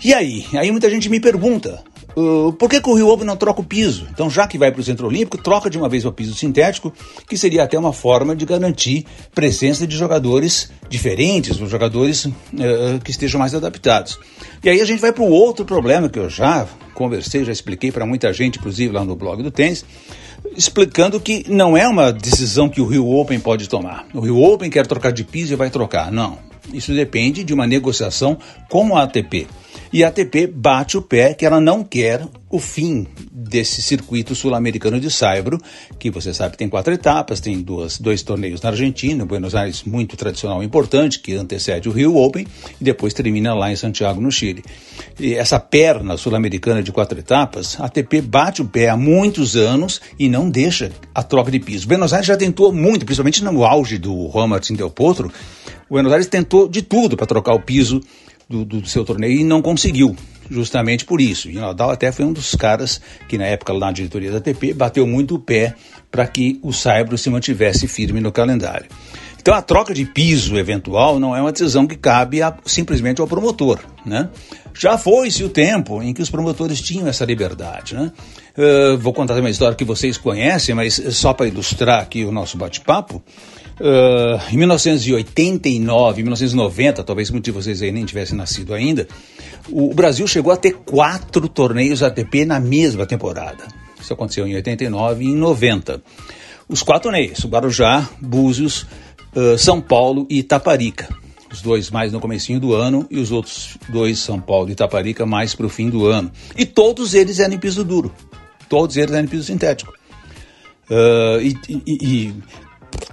E 0.02 0.12
aí? 0.12 0.46
Aí 0.54 0.70
muita 0.70 0.90
gente 0.90 1.08
me 1.08 1.20
pergunta, 1.20 1.82
Uh, 2.16 2.50
por 2.54 2.70
que, 2.70 2.80
que, 2.80 2.88
o 2.88 2.94
Rio 2.94 3.08
Open 3.08 3.26
não 3.26 3.36
troca 3.36 3.60
o 3.60 3.64
piso? 3.64 4.06
Então, 4.10 4.30
já 4.30 4.46
que 4.46 4.56
vai 4.56 4.72
para 4.72 4.80
o 4.80 4.84
Centro 4.84 5.06
Olímpico, 5.06 5.36
troca 5.36 5.68
de 5.68 5.76
uma 5.76 5.86
vez 5.86 6.06
o 6.06 6.12
piso 6.12 6.34
sintético, 6.34 6.90
que 7.28 7.36
seria 7.36 7.62
até 7.62 7.78
uma 7.78 7.92
forma 7.92 8.34
de 8.34 8.46
garantir 8.46 9.04
presença 9.34 9.86
de 9.86 9.94
jogadores 9.94 10.70
diferentes, 10.88 11.60
os 11.60 11.70
jogadores 11.70 12.24
uh, 12.24 12.32
que 13.04 13.10
estejam 13.10 13.38
mais 13.38 13.54
adaptados. 13.54 14.18
E 14.64 14.70
aí 14.70 14.80
a 14.80 14.84
gente 14.86 15.00
vai 15.00 15.12
para 15.12 15.22
o 15.22 15.30
outro 15.30 15.66
problema 15.66 16.08
que 16.08 16.18
eu 16.18 16.30
já 16.30 16.66
conversei, 16.94 17.44
já 17.44 17.52
expliquei 17.52 17.92
para 17.92 18.06
muita 18.06 18.32
gente, 18.32 18.58
inclusive 18.58 18.94
lá 18.94 19.04
no 19.04 19.14
blog 19.14 19.42
do 19.42 19.50
tênis, 19.50 19.84
explicando 20.56 21.20
que 21.20 21.44
não 21.48 21.76
é 21.76 21.86
uma 21.86 22.10
decisão 22.10 22.66
que 22.66 22.80
o 22.80 22.86
Rio 22.86 23.10
Open 23.10 23.38
pode 23.38 23.68
tomar. 23.68 24.06
O 24.14 24.20
Rio 24.20 24.42
Open 24.42 24.70
quer 24.70 24.86
trocar 24.86 25.12
de 25.12 25.22
piso 25.22 25.52
e 25.52 25.56
vai 25.56 25.68
trocar. 25.68 26.10
Não. 26.10 26.38
Isso 26.72 26.92
depende 26.92 27.44
de 27.44 27.54
uma 27.54 27.66
negociação 27.66 28.38
com 28.68 28.96
a 28.96 29.02
ATP. 29.02 29.46
E 29.92 30.02
a 30.02 30.08
ATP 30.08 30.46
bate 30.48 30.96
o 30.96 31.02
pé 31.02 31.32
que 31.32 31.46
ela 31.46 31.60
não 31.60 31.84
quer 31.84 32.26
o 32.50 32.58
fim 32.58 33.06
desse 33.30 33.82
circuito 33.82 34.34
sul-americano 34.34 35.00
de 35.00 35.10
saibro, 35.10 35.60
que 35.98 36.10
você 36.10 36.32
sabe 36.32 36.56
tem 36.56 36.68
quatro 36.68 36.92
etapas, 36.92 37.40
tem 37.40 37.60
duas, 37.60 37.98
dois 37.98 38.22
torneios 38.22 38.60
na 38.60 38.70
Argentina, 38.70 39.24
Buenos 39.24 39.54
Aires 39.54 39.84
muito 39.84 40.16
tradicional 40.16 40.62
e 40.62 40.66
importante, 40.66 41.20
que 41.20 41.34
antecede 41.34 41.88
o 41.88 41.92
Rio 41.92 42.16
Open, 42.16 42.46
e 42.80 42.84
depois 42.84 43.14
termina 43.14 43.54
lá 43.54 43.70
em 43.70 43.76
Santiago, 43.76 44.20
no 44.20 44.30
Chile. 44.30 44.64
E 45.18 45.34
essa 45.34 45.58
perna 45.58 46.16
sul-americana 46.16 46.82
de 46.82 46.92
quatro 46.92 47.18
etapas, 47.18 47.78
a 47.80 47.86
ATP 47.86 48.20
bate 48.20 48.62
o 48.62 48.66
pé 48.66 48.88
há 48.88 48.96
muitos 48.96 49.56
anos 49.56 50.00
e 50.18 50.28
não 50.28 50.48
deixa 50.48 50.90
a 51.14 51.22
troca 51.22 51.50
de 51.50 51.58
piso. 51.58 51.86
Buenos 51.86 52.12
Aires 52.12 52.26
já 52.26 52.36
tentou 52.36 52.72
muito, 52.72 53.04
principalmente 53.04 53.42
no 53.42 53.64
auge 53.64 53.98
do 53.98 54.30
Martín 54.46 54.74
Del 54.74 54.90
Potro, 54.90 55.32
o 55.88 55.94
Buenos 55.94 56.12
Aires 56.12 56.26
tentou 56.26 56.68
de 56.68 56.82
tudo 56.82 57.16
para 57.16 57.26
trocar 57.26 57.54
o 57.54 57.60
piso 57.60 58.00
do, 58.48 58.64
do, 58.64 58.86
seu 58.86 59.04
torneio 59.04 59.40
e 59.40 59.44
não 59.44 59.60
conseguiu, 59.60 60.14
justamente 60.50 61.04
por 61.04 61.20
isso. 61.20 61.48
E 61.50 61.56
o 61.56 61.60
Nadal 61.60 61.90
até 61.90 62.12
foi 62.12 62.24
um 62.24 62.32
dos 62.32 62.54
caras 62.54 63.00
que, 63.28 63.36
na 63.36 63.44
época, 63.44 63.72
lá 63.72 63.86
na 63.86 63.92
diretoria 63.92 64.30
da 64.30 64.38
ATP, 64.38 64.72
bateu 64.72 65.06
muito 65.06 65.34
o 65.34 65.38
pé 65.38 65.74
para 66.10 66.26
que 66.26 66.58
o 66.62 66.72
Saibro 66.72 67.18
se 67.18 67.28
mantivesse 67.30 67.86
firme 67.88 68.20
no 68.20 68.32
calendário. 68.32 68.86
Então, 69.46 69.54
a 69.54 69.62
troca 69.62 69.94
de 69.94 70.04
piso 70.04 70.58
eventual 70.58 71.20
não 71.20 71.36
é 71.36 71.40
uma 71.40 71.52
decisão 71.52 71.86
que 71.86 71.94
cabe 71.94 72.42
a, 72.42 72.52
simplesmente 72.64 73.20
ao 73.20 73.28
promotor. 73.28 73.78
Né? 74.04 74.28
Já 74.74 74.98
foi-se 74.98 75.44
o 75.44 75.48
tempo 75.48 76.02
em 76.02 76.12
que 76.12 76.20
os 76.20 76.28
promotores 76.28 76.80
tinham 76.80 77.06
essa 77.06 77.24
liberdade. 77.24 77.94
Né? 77.94 78.10
Uh, 78.58 78.98
vou 78.98 79.12
contar 79.12 79.38
uma 79.38 79.48
história 79.48 79.76
que 79.76 79.84
vocês 79.84 80.18
conhecem, 80.18 80.74
mas 80.74 81.00
só 81.10 81.32
para 81.32 81.46
ilustrar 81.46 82.00
aqui 82.00 82.24
o 82.24 82.32
nosso 82.32 82.56
bate-papo. 82.56 83.22
Uh, 83.78 84.40
em 84.50 84.56
1989, 84.56 86.22
1990, 86.22 87.04
talvez 87.04 87.30
muitos 87.30 87.46
de 87.46 87.52
vocês 87.52 87.82
aí 87.82 87.92
nem 87.92 88.06
tivessem 88.06 88.36
nascido 88.36 88.72
ainda, 88.72 89.06
o 89.68 89.92
Brasil 89.92 90.26
chegou 90.26 90.50
a 90.50 90.56
ter 90.56 90.72
quatro 90.72 91.46
torneios 91.46 92.02
ATP 92.02 92.46
na 92.46 92.58
mesma 92.58 93.04
temporada. 93.04 93.64
Isso 94.00 94.12
aconteceu 94.12 94.46
em 94.46 94.54
89 94.54 95.24
e 95.24 95.28
em 95.28 95.36
90. 95.36 96.02
Os 96.68 96.82
quatro 96.82 97.04
torneios, 97.04 97.44
Guarujá, 97.44 98.08
Búzios, 98.20 98.86
uh, 99.34 99.58
São 99.58 99.80
Paulo 99.80 100.26
e 100.30 100.38
Itaparica. 100.38 101.08
Os 101.52 101.60
dois 101.60 101.90
mais 101.90 102.12
no 102.12 102.20
comecinho 102.20 102.58
do 102.58 102.74
ano 102.74 103.06
e 103.10 103.18
os 103.18 103.30
outros 103.30 103.76
dois, 103.88 104.18
São 104.18 104.40
Paulo 104.40 104.68
e 104.68 104.72
Itaparica, 104.72 105.26
mais 105.26 105.54
para 105.54 105.66
o 105.66 105.68
fim 105.68 105.90
do 105.90 106.06
ano. 106.06 106.30
E 106.56 106.64
todos 106.64 107.14
eles 107.14 107.40
eram 107.40 107.54
em 107.54 107.58
piso 107.58 107.84
duro. 107.84 108.12
Todos 108.68 108.96
eles 108.96 109.12
eram 109.12 109.24
em 109.24 109.28
piso 109.28 109.44
sintético. 109.44 109.92
Uh, 110.90 111.40
e, 111.40 111.56
e, 111.68 111.82
e, 111.86 112.34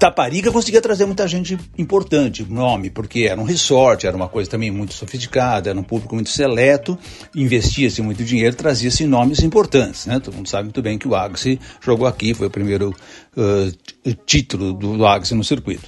Taparica 0.03 0.51
conseguia 0.51 0.81
trazer 0.81 1.05
muita 1.05 1.25
gente 1.25 1.57
importante, 1.77 2.43
nome, 2.43 2.89
porque 2.89 3.21
era 3.21 3.39
um 3.39 3.45
resort, 3.45 4.05
era 4.05 4.13
uma 4.13 4.27
coisa 4.27 4.49
também 4.49 4.69
muito 4.69 4.93
sofisticada, 4.93 5.69
era 5.69 5.79
um 5.79 5.83
público 5.83 6.13
muito 6.13 6.29
seleto, 6.29 6.99
investia-se 7.33 8.01
muito 8.01 8.21
dinheiro, 8.21 8.53
trazia-se 8.53 9.07
nomes 9.07 9.39
importantes. 9.39 10.05
Né? 10.05 10.19
Todo 10.19 10.33
mundo 10.33 10.49
sabe 10.49 10.63
muito 10.63 10.81
bem 10.81 10.97
que 10.97 11.07
o 11.07 11.15
Agassi 11.15 11.57
jogou 11.79 12.05
aqui, 12.05 12.33
foi 12.33 12.47
o 12.47 12.49
primeiro 12.49 12.93
uh, 13.37 14.13
título 14.25 14.73
do 14.73 15.05
Agassi 15.05 15.33
no 15.35 15.43
circuito. 15.45 15.87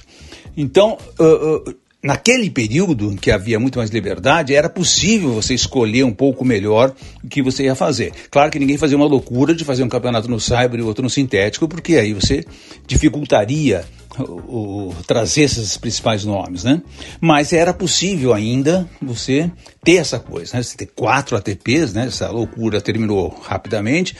Então, 0.56 0.96
uh, 1.20 1.68
uh, 1.68 1.74
naquele 2.02 2.48
período 2.48 3.12
em 3.12 3.16
que 3.16 3.30
havia 3.30 3.60
muito 3.60 3.76
mais 3.78 3.90
liberdade, 3.90 4.54
era 4.54 4.70
possível 4.70 5.34
você 5.34 5.52
escolher 5.52 6.04
um 6.04 6.12
pouco 6.14 6.42
melhor 6.42 6.94
o 7.22 7.28
que 7.28 7.42
você 7.42 7.64
ia 7.64 7.74
fazer. 7.74 8.14
Claro 8.30 8.50
que 8.50 8.58
ninguém 8.58 8.78
fazia 8.78 8.96
uma 8.96 9.04
loucura 9.04 9.54
de 9.54 9.62
fazer 9.62 9.82
um 9.82 9.90
campeonato 9.90 10.26
no 10.26 10.40
cyber 10.40 10.80
e 10.80 10.82
outro 10.82 11.02
no 11.02 11.10
sintético, 11.10 11.68
porque 11.68 11.96
aí 11.96 12.14
você 12.14 12.46
dificultaria 12.86 13.84
o, 14.18 14.94
trazer 15.06 15.42
esses 15.42 15.76
principais 15.76 16.24
nomes, 16.24 16.64
né? 16.64 16.82
Mas 17.20 17.52
era 17.52 17.72
possível 17.72 18.32
ainda 18.32 18.88
você 19.00 19.50
ter 19.84 19.96
essa 19.96 20.18
coisa, 20.18 20.56
né? 20.56 20.62
Você 20.62 20.76
ter 20.76 20.86
quatro 20.86 21.36
ATPs, 21.36 21.92
né? 21.92 22.06
Essa 22.06 22.30
loucura 22.30 22.80
terminou 22.80 23.28
rapidamente, 23.28 24.16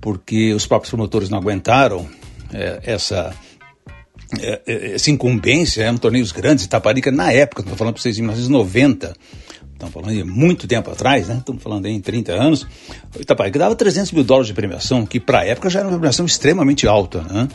porque 0.00 0.52
os 0.52 0.66
próprios 0.66 0.90
promotores 0.90 1.28
não 1.28 1.38
aguentaram 1.38 2.06
é, 2.52 2.80
essa 2.84 3.34
é, 4.40 4.60
é, 4.66 4.94
essa 4.94 5.10
incumbência, 5.10 5.82
eram 5.82 5.96
torneios 5.96 6.32
grandes, 6.32 6.64
Itaparica, 6.64 7.10
na 7.10 7.32
época, 7.32 7.62
estou 7.62 7.76
falando 7.76 7.94
para 7.94 8.02
vocês 8.02 8.18
em 8.18 8.22
1990, 8.22 9.14
estamos 9.72 9.94
falando 9.94 10.12
de 10.12 10.24
muito 10.24 10.66
tempo 10.66 10.90
atrás, 10.90 11.28
né? 11.28 11.36
Estamos 11.38 11.62
falando 11.62 11.86
aí 11.86 11.92
em 11.92 12.00
30 12.00 12.32
anos. 12.32 12.66
Itaparica 13.18 13.58
dava 13.58 13.74
300 13.74 14.12
mil 14.12 14.24
dólares 14.24 14.48
de 14.48 14.54
premiação, 14.54 15.06
que 15.06 15.18
para 15.18 15.40
a 15.40 15.44
época 15.46 15.70
já 15.70 15.78
era 15.80 15.88
uma 15.88 15.96
premiação 15.96 16.26
extremamente 16.26 16.86
alta, 16.86 17.22
né? 17.22 17.48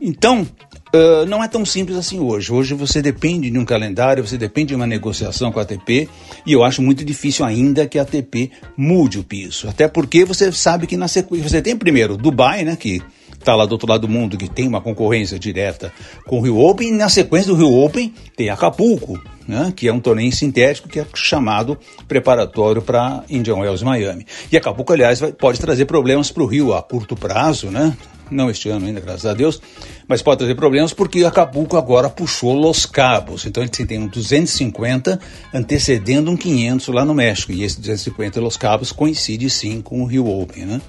Então, 0.00 0.42
uh, 0.42 1.26
não 1.26 1.42
é 1.42 1.48
tão 1.48 1.64
simples 1.64 1.96
assim 1.96 2.18
hoje. 2.18 2.52
Hoje 2.52 2.74
você 2.74 3.00
depende 3.00 3.50
de 3.50 3.58
um 3.58 3.64
calendário, 3.64 4.26
você 4.26 4.36
depende 4.36 4.68
de 4.68 4.74
uma 4.74 4.86
negociação 4.86 5.50
com 5.52 5.58
a 5.58 5.62
ATP, 5.62 6.08
e 6.46 6.52
eu 6.52 6.62
acho 6.62 6.82
muito 6.82 7.04
difícil 7.04 7.44
ainda 7.44 7.86
que 7.86 7.98
a 7.98 8.02
ATP 8.02 8.50
mude 8.76 9.18
o 9.18 9.24
piso. 9.24 9.68
Até 9.68 9.88
porque 9.88 10.24
você 10.24 10.50
sabe 10.52 10.86
que 10.86 10.96
na 10.96 11.08
sequência, 11.08 11.48
você 11.48 11.62
tem 11.62 11.76
primeiro 11.76 12.16
Dubai, 12.16 12.64
né? 12.64 12.76
Que 12.76 13.02
está 13.42 13.54
lá 13.56 13.66
do 13.66 13.72
outro 13.72 13.88
lado 13.88 14.02
do 14.02 14.08
mundo, 14.08 14.38
que 14.38 14.48
tem 14.48 14.66
uma 14.66 14.80
concorrência 14.80 15.38
direta 15.38 15.92
com 16.26 16.38
o 16.38 16.40
Rio 16.40 16.58
Open, 16.58 16.88
e 16.88 16.92
na 16.92 17.08
sequência 17.08 17.52
do 17.52 17.56
Rio 17.56 17.74
Open 17.74 18.14
tem 18.36 18.48
Acapulco, 18.48 19.20
né, 19.46 19.72
que 19.74 19.88
é 19.88 19.92
um 19.92 20.00
torneio 20.00 20.32
sintético 20.32 20.88
que 20.88 21.00
é 21.00 21.06
chamado 21.14 21.76
preparatório 22.06 22.80
para 22.80 23.24
Indian 23.28 23.56
Wells 23.56 23.82
Miami. 23.82 24.26
E 24.50 24.56
Acapulco, 24.56 24.92
aliás, 24.92 25.20
vai, 25.20 25.32
pode 25.32 25.60
trazer 25.60 25.84
problemas 25.86 26.30
para 26.30 26.42
o 26.42 26.46
Rio 26.46 26.72
a 26.72 26.82
curto 26.82 27.16
prazo, 27.16 27.68
né? 27.68 27.96
Não 28.32 28.50
este 28.50 28.68
ano 28.68 28.86
ainda, 28.86 29.00
graças 29.00 29.26
a 29.26 29.34
Deus, 29.34 29.60
mas 30.08 30.22
pode 30.22 30.38
trazer 30.38 30.54
problemas 30.54 30.92
porque 30.92 31.24
Acapulco 31.24 31.76
agora 31.76 32.08
puxou 32.08 32.54
Los 32.54 32.86
Cabos. 32.86 33.46
Então 33.46 33.62
ele 33.62 33.70
tem 33.70 33.98
um 33.98 34.06
250 34.06 35.20
antecedendo 35.52 36.30
um 36.30 36.36
500 36.36 36.88
lá 36.88 37.04
no 37.04 37.14
México. 37.14 37.52
E 37.52 37.62
esse 37.62 37.78
250 37.80 38.40
Los 38.40 38.56
Cabos 38.56 38.92
coincide 38.92 39.48
sim 39.50 39.80
com 39.80 40.02
o 40.02 40.06
Rio 40.06 40.28
Open, 40.28 40.66
né? 40.66 40.80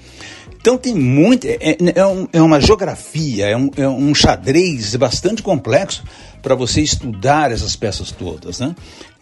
Então 0.60 0.78
tem 0.78 0.96
muito, 0.96 1.46
é, 1.46 1.58
é, 1.60 1.78
é, 1.96 2.06
um, 2.06 2.28
é 2.32 2.42
uma 2.42 2.62
geografia, 2.62 3.48
é 3.48 3.58
um, 3.58 3.70
é 3.76 3.86
um 3.86 4.16
xadrez 4.16 4.96
bastante 4.96 5.44
complexo 5.44 6.06
para 6.42 6.56
você 6.56 6.82
estudar 6.82 7.52
essas 7.52 7.76
peças 7.76 8.12
todas, 8.12 8.62
né? 8.62 8.74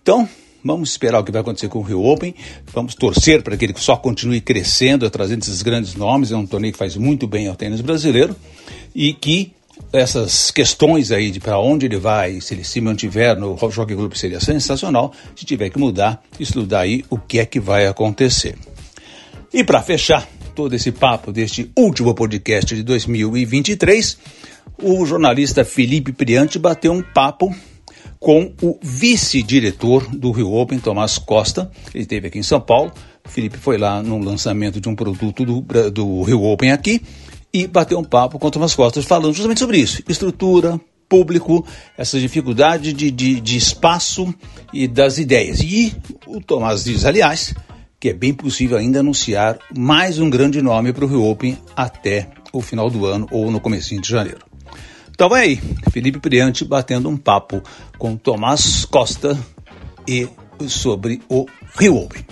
Então, 0.04 0.30
vamos 0.64 0.92
esperar 0.92 1.20
o 1.20 1.24
que 1.24 1.32
vai 1.32 1.42
acontecer 1.42 1.68
com 1.68 1.80
o 1.80 1.82
Rio 1.82 2.04
Open, 2.04 2.34
vamos 2.74 2.96
torcer 2.96 3.42
para 3.42 3.58
que 3.58 3.66
ele 3.66 3.74
só 3.78 3.96
continue 3.96 4.42
crescendo, 4.42 5.10
trazendo 5.10 5.42
esses 5.42 5.62
grandes 5.62 5.96
nomes, 5.96 6.32
é 6.32 6.36
um 6.36 6.46
torneio 6.46 6.74
que 6.74 6.80
faz 6.80 6.96
muito 6.96 7.28
bem 7.28 7.48
ao 7.48 7.56
tênis 7.56 7.82
brasileiro. 7.82 8.36
E 8.94 9.14
que 9.14 9.54
essas 9.92 10.52
questões 10.52 11.12
aí 11.12 11.32
de 11.32 11.40
para 11.40 11.60
onde 11.60 11.86
ele 11.86 11.98
vai, 11.98 12.40
se 12.40 12.54
ele 12.54 12.64
se 12.64 12.80
mantiver 12.80 13.38
no 13.38 13.58
Jockey 13.58 13.96
Club 13.96 14.14
seria 14.14 14.40
sensacional, 14.40 15.14
se 15.36 15.46
tiver 15.46 15.70
que 15.70 15.80
mudar, 15.80 16.22
estudar 16.40 16.82
aí 16.82 17.04
o 17.10 17.18
que 17.18 17.40
é 17.40 17.46
que 17.46 17.60
vai 17.60 17.88
acontecer. 17.88 18.56
E 19.54 19.64
para 19.64 19.82
fechar, 19.82 20.28
todo 20.56 20.74
esse 20.74 20.92
papo 20.92 21.32
deste 21.32 21.72
último 21.76 22.14
podcast 22.14 22.74
de 22.74 22.84
2023, 22.84 24.18
o 24.82 25.06
jornalista 25.06 25.66
Felipe 25.66 26.12
Priante 26.12 26.58
bateu 26.58 26.94
um 26.94 27.02
papo 27.02 27.54
com 28.22 28.54
o 28.62 28.78
vice-diretor 28.84 30.08
do 30.16 30.32
Rio 30.32 30.54
Open, 30.54 30.78
Tomás 30.78 31.18
Costa. 31.18 31.72
Ele 31.92 32.04
esteve 32.04 32.28
aqui 32.28 32.38
em 32.38 32.44
São 32.44 32.62
Paulo. 32.62 32.94
Felipe 33.26 33.58
foi 33.58 33.80
lá 33.80 34.04
no 34.04 34.20
lançamento 34.20 34.80
de 34.80 34.88
um 34.88 34.96
produto 34.96 35.44
do, 35.44 35.62
do 35.90 36.22
Rio 36.22 36.44
Open 36.44 36.72
aqui 36.72 37.02
e 37.52 37.66
bateu 37.66 37.98
um 37.98 38.04
papo 38.04 38.38
com 38.38 38.48
o 38.48 38.52
Tomás 38.52 38.76
Costa 38.76 39.02
falando 39.02 39.34
justamente 39.34 39.60
sobre 39.60 39.80
isso: 39.80 40.04
estrutura, 40.08 40.80
público, 41.10 41.66
essa 41.98 42.20
dificuldade 42.20 42.94
de, 42.94 43.10
de, 43.10 43.42
de 43.42 43.58
espaço 43.58 44.32
e 44.72 44.88
das 44.88 45.18
ideias. 45.18 45.60
E 45.60 45.92
o 46.28 46.40
Tomás 46.40 46.84
diz, 46.84 47.06
aliás, 47.06 47.56
que 48.00 48.10
é 48.10 48.14
bem 48.14 48.36
possível 48.36 48.78
ainda 48.78 49.00
anunciar 49.00 49.58
mais 49.76 50.20
um 50.20 50.30
grande 50.30 50.62
nome 50.62 50.94
para 50.94 51.06
o 51.06 51.08
Rio 51.08 51.26
Open 51.26 51.58
até 51.76 52.30
o 52.54 52.62
final 52.62 52.88
do 52.88 53.04
ano 53.08 53.28
ou 53.32 53.50
no 53.50 53.60
comecinho 53.60 54.00
de 54.00 54.10
janeiro. 54.10 54.51
Então 55.22 55.30
vai 55.30 55.44
aí, 55.44 55.62
Felipe 55.92 56.18
Priante 56.18 56.66
batendo 56.66 57.08
um 57.08 57.16
papo 57.16 57.62
com 57.96 58.18
Tomás 58.18 58.86
Costa 58.86 59.38
e 60.08 60.28
sobre 60.68 61.22
o 61.30 61.46
Rio 61.78 61.96
Open. 61.96 62.26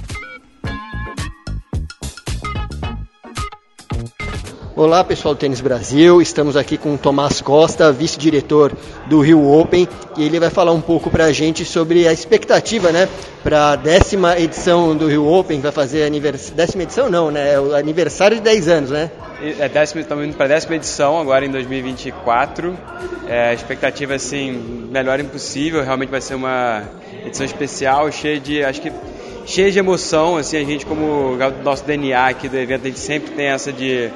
Olá 4.76 5.04
pessoal 5.04 5.36
do 5.36 5.38
Tênis 5.38 5.62
Brasil, 5.62 6.20
estamos 6.20 6.58
aqui 6.58 6.80
com 6.80 6.96
o 6.96 6.98
Tomás 6.98 7.42
Costa, 7.42 7.92
vice-diretor 7.92 8.76
do 9.08 9.22
Rio 9.22 9.48
Open, 9.48 9.88
e 10.18 10.24
ele 10.24 10.40
vai 10.40 10.50
falar 10.50 10.72
um 10.72 10.82
pouco 10.82 11.12
para 11.12 11.26
a 11.26 11.32
gente 11.32 11.64
sobre 11.66 12.08
a 12.08 12.12
expectativa 12.12 12.92
né, 12.92 13.08
para 13.44 13.74
a 13.74 13.76
décima 13.76 14.40
edição 14.40 14.98
do 14.98 15.08
Rio 15.08 15.28
Open, 15.28 15.62
vai 15.62 15.72
fazer 15.72 16.06
aniversário. 16.06 16.56
Décima 16.56 16.82
edição 16.82 17.08
não, 17.08 17.30
né? 17.30 17.54
É 17.54 17.60
o 17.60 17.76
aniversário 17.76 18.38
de 18.38 18.42
10 18.42 18.68
anos, 18.68 18.90
né? 18.90 19.12
É 19.42 19.70
décima, 19.70 20.02
estamos 20.02 20.26
indo 20.26 20.36
para 20.36 20.48
a 20.48 20.50
décima 20.50 20.76
edição 20.76 21.18
agora 21.18 21.46
em 21.46 21.50
2024. 21.50 22.78
É, 23.26 23.54
expectativa 23.54 24.16
assim, 24.16 24.52
melhor 24.92 25.18
impossível, 25.20 25.82
realmente 25.82 26.10
vai 26.10 26.20
ser 26.20 26.36
uma 26.36 26.84
edição 27.26 27.46
especial, 27.46 28.12
cheia 28.12 28.38
de. 28.38 28.62
acho 28.62 28.82
que 28.82 28.92
cheia 29.46 29.72
de 29.72 29.80
emoção, 29.80 30.36
assim, 30.36 30.58
a 30.58 30.64
gente 30.66 30.86
como 30.86 31.38
nosso 31.64 31.86
DNA 31.86 32.28
aqui 32.28 32.50
do 32.50 32.58
evento, 32.58 32.82
a 32.84 32.88
gente 32.88 33.00
sempre 33.00 33.32
tem 33.32 33.48
essa 33.48 33.72
de 33.72 34.10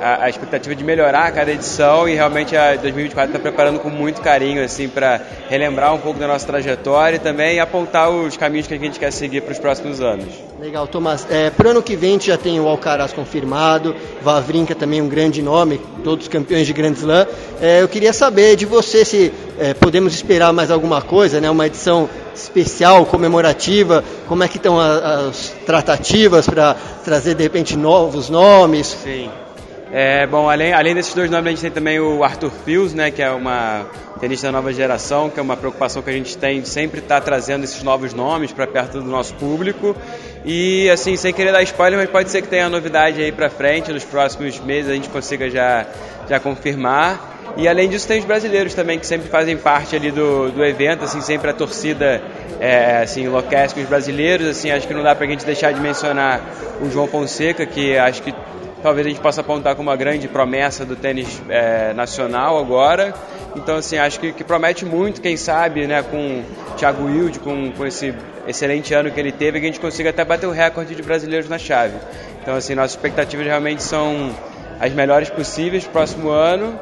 a, 0.00 0.24
a, 0.24 0.28
expectativa 0.28 0.74
de 0.74 0.84
melhorar 0.84 1.26
a 1.26 1.30
cada 1.30 1.50
edição 1.50 2.08
e 2.08 2.14
realmente 2.14 2.56
a 2.56 2.74
2024 2.76 3.30
está 3.30 3.38
preparando 3.38 3.80
com 3.80 3.88
muito 3.88 4.20
carinho 4.20 4.64
assim 4.64 4.88
para 4.88 5.20
relembrar 5.48 5.94
um 5.94 5.98
pouco 5.98 6.18
da 6.18 6.26
nossa 6.26 6.46
trajetória 6.46 7.16
e 7.16 7.18
também 7.18 7.60
apontar 7.60 8.10
os 8.10 8.36
caminhos 8.36 8.66
que 8.66 8.74
a 8.74 8.78
gente 8.78 8.98
quer 8.98 9.12
seguir 9.12 9.42
para 9.42 9.52
os 9.52 9.58
próximos 9.58 10.00
anos. 10.00 10.28
Legal, 10.60 10.86
Tomás. 10.86 11.26
É, 11.30 11.50
para 11.50 11.68
o 11.68 11.70
ano 11.70 11.82
que 11.82 11.96
vem 11.96 12.10
a 12.10 12.12
gente 12.14 12.26
já 12.26 12.36
tem 12.36 12.58
o 12.58 12.66
Alcaraz 12.66 13.12
confirmado, 13.12 13.94
Vavrinka 14.22 14.74
também 14.74 15.00
um 15.00 15.08
grande 15.08 15.40
nome, 15.40 15.80
todos 16.02 16.28
campeões 16.28 16.66
de 16.66 16.72
Grand 16.72 16.92
Slam. 16.92 17.26
É, 17.60 17.82
eu 17.82 17.88
queria 17.88 18.12
saber 18.12 18.56
de 18.56 18.66
você 18.66 19.04
se 19.04 19.32
é, 19.58 19.74
podemos 19.74 20.14
esperar 20.14 20.52
mais 20.52 20.70
alguma 20.70 21.02
coisa, 21.02 21.40
né? 21.40 21.50
Uma 21.50 21.66
edição 21.66 22.08
especial, 22.34 23.04
comemorativa, 23.06 24.04
como 24.26 24.44
é 24.44 24.48
que 24.48 24.56
estão 24.56 24.78
as, 24.80 25.02
as 25.02 25.54
tratativas 25.66 26.46
para 26.46 26.76
trazer 27.04 27.34
de 27.34 27.42
repente 27.42 27.76
novos 27.76 28.28
nomes? 28.28 28.96
Sim. 29.02 29.30
É, 29.90 30.26
bom, 30.26 30.50
além, 30.50 30.74
além 30.74 30.94
desses 30.94 31.14
dois 31.14 31.30
nomes, 31.30 31.46
a 31.46 31.50
gente 31.50 31.60
tem 31.62 31.70
também 31.70 31.98
o 31.98 32.22
Arthur 32.22 32.50
Fields, 32.64 32.92
né, 32.92 33.10
que 33.10 33.22
é 33.22 33.30
uma 33.30 33.86
tenista 34.20 34.48
da 34.48 34.52
nova 34.52 34.70
geração, 34.72 35.30
que 35.30 35.40
é 35.40 35.42
uma 35.42 35.56
preocupação 35.56 36.02
que 36.02 36.10
a 36.10 36.12
gente 36.12 36.36
tem 36.36 36.62
sempre 36.64 37.00
estar 37.00 37.20
tá 37.20 37.20
trazendo 37.22 37.64
esses 37.64 37.82
novos 37.82 38.12
nomes 38.12 38.52
para 38.52 38.66
perto 38.66 39.00
do 39.00 39.08
nosso 39.08 39.34
público. 39.34 39.96
E, 40.44 40.90
assim, 40.90 41.16
sem 41.16 41.32
querer 41.32 41.52
dar 41.52 41.62
spoiler, 41.62 41.98
mas 41.98 42.10
pode 42.10 42.30
ser 42.30 42.42
que 42.42 42.48
tenha 42.48 42.68
novidade 42.68 43.22
aí 43.22 43.32
para 43.32 43.48
frente, 43.48 43.92
nos 43.92 44.04
próximos 44.04 44.60
meses 44.60 44.90
a 44.90 44.94
gente 44.94 45.08
consiga 45.08 45.48
já, 45.48 45.86
já 46.28 46.38
confirmar. 46.38 47.36
E 47.56 47.66
além 47.66 47.88
disso 47.88 48.06
tem 48.06 48.18
os 48.18 48.26
brasileiros 48.26 48.74
também 48.74 48.98
que 48.98 49.06
sempre 49.06 49.28
fazem 49.28 49.56
parte 49.56 49.96
ali 49.96 50.10
do, 50.10 50.50
do 50.50 50.64
evento, 50.64 51.04
assim, 51.04 51.20
sempre 51.22 51.50
a 51.50 51.54
torcida 51.54 52.22
é, 52.60 53.02
assim, 53.02 53.24
enlouquece 53.24 53.74
com 53.74 53.80
os 53.80 53.88
brasileiros, 53.88 54.46
assim, 54.46 54.70
acho 54.70 54.86
que 54.86 54.92
não 54.92 55.02
dá 55.02 55.14
para 55.14 55.26
a 55.26 55.28
gente 55.30 55.46
deixar 55.46 55.72
de 55.72 55.80
mencionar 55.80 56.42
o 56.80 56.90
João 56.90 57.08
Fonseca, 57.08 57.64
que 57.64 57.96
acho 57.96 58.22
que 58.22 58.34
talvez 58.82 59.06
a 59.06 59.10
gente 59.10 59.20
possa 59.20 59.40
apontar 59.40 59.74
como 59.74 59.90
uma 59.90 59.96
grande 59.96 60.28
promessa 60.28 60.84
do 60.84 60.96
tênis 60.96 61.40
é, 61.48 61.92
nacional 61.92 62.58
agora. 62.58 63.14
Então, 63.56 63.76
assim, 63.76 63.98
acho 63.98 64.20
que, 64.20 64.32
que, 64.32 64.44
promete 64.44 64.84
muito, 64.84 65.20
quem 65.20 65.36
sabe, 65.36 65.86
né, 65.86 66.02
com 66.02 66.16
o 66.16 66.74
Thiago 66.76 67.04
Wilde, 67.04 67.38
com, 67.40 67.72
com 67.72 67.86
esse 67.86 68.14
excelente 68.46 68.94
ano 68.94 69.10
que 69.10 69.18
ele 69.18 69.32
teve, 69.32 69.58
que 69.60 69.66
a 69.66 69.68
gente 69.68 69.80
consiga 69.80 70.10
até 70.10 70.24
bater 70.24 70.46
o 70.46 70.50
recorde 70.50 70.94
de 70.94 71.02
brasileiros 71.02 71.48
na 71.48 71.58
chave. 71.58 71.96
Então, 72.42 72.54
assim, 72.54 72.74
nossas 72.74 72.92
expectativas 72.92 73.46
realmente 73.46 73.82
são 73.82 74.30
as 74.80 74.92
melhores 74.92 75.28
possíveis 75.28 75.84
próximo 75.84 76.30
ano. 76.30 76.78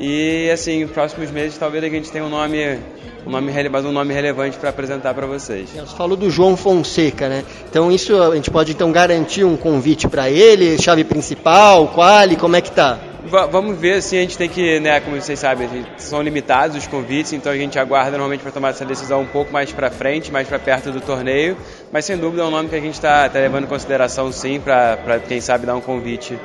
E, 0.00 0.50
assim, 0.50 0.82
nos 0.82 0.92
próximos 0.92 1.30
meses, 1.30 1.58
talvez 1.58 1.84
a 1.84 1.88
gente 1.88 2.10
tenha 2.10 2.24
um 2.24 2.30
nome 2.30 2.78
um 3.26 3.30
nome, 3.30 3.52
um 3.86 3.92
nome 3.92 4.14
relevante 4.14 4.56
para 4.56 4.70
apresentar 4.70 5.12
para 5.12 5.26
vocês. 5.26 5.68
Você 5.70 5.96
falou 5.96 6.16
do 6.16 6.30
João 6.30 6.56
Fonseca, 6.56 7.28
né? 7.28 7.44
Então 7.68 7.92
isso 7.92 8.20
a 8.20 8.34
gente 8.34 8.50
pode 8.50 8.72
então 8.72 8.90
garantir 8.90 9.44
um 9.44 9.58
convite 9.58 10.08
para 10.08 10.30
ele, 10.30 10.80
chave 10.80 11.04
principal, 11.04 11.88
quali, 11.88 12.36
como 12.36 12.56
é 12.56 12.62
que 12.62 12.72
tá? 12.72 12.98
V 13.22 13.46
vamos 13.50 13.76
ver, 13.78 13.96
assim, 13.96 14.16
a 14.16 14.20
gente 14.22 14.38
tem 14.38 14.48
que, 14.48 14.80
né, 14.80 14.98
como 15.00 15.20
vocês 15.20 15.38
sabem, 15.38 15.68
são 15.98 16.22
limitados 16.22 16.74
os 16.74 16.86
convites, 16.86 17.34
então 17.34 17.52
a 17.52 17.56
gente 17.56 17.78
aguarda 17.78 18.12
normalmente 18.12 18.40
para 18.40 18.50
tomar 18.50 18.70
essa 18.70 18.86
decisão 18.86 19.20
um 19.20 19.26
pouco 19.26 19.52
mais 19.52 19.70
para 19.70 19.90
frente, 19.90 20.32
mais 20.32 20.48
para 20.48 20.58
perto 20.58 20.90
do 20.90 21.02
torneio, 21.02 21.54
mas 21.92 22.06
sem 22.06 22.16
dúvida 22.16 22.42
é 22.42 22.46
um 22.46 22.50
nome 22.50 22.70
que 22.70 22.76
a 22.76 22.80
gente 22.80 22.94
está 22.94 23.28
tá 23.28 23.38
levando 23.38 23.64
em 23.64 23.66
consideração 23.66 24.32
sim, 24.32 24.58
para 24.58 25.20
quem 25.28 25.38
sabe 25.38 25.66
dar 25.66 25.76
um 25.76 25.82
convite 25.82 26.38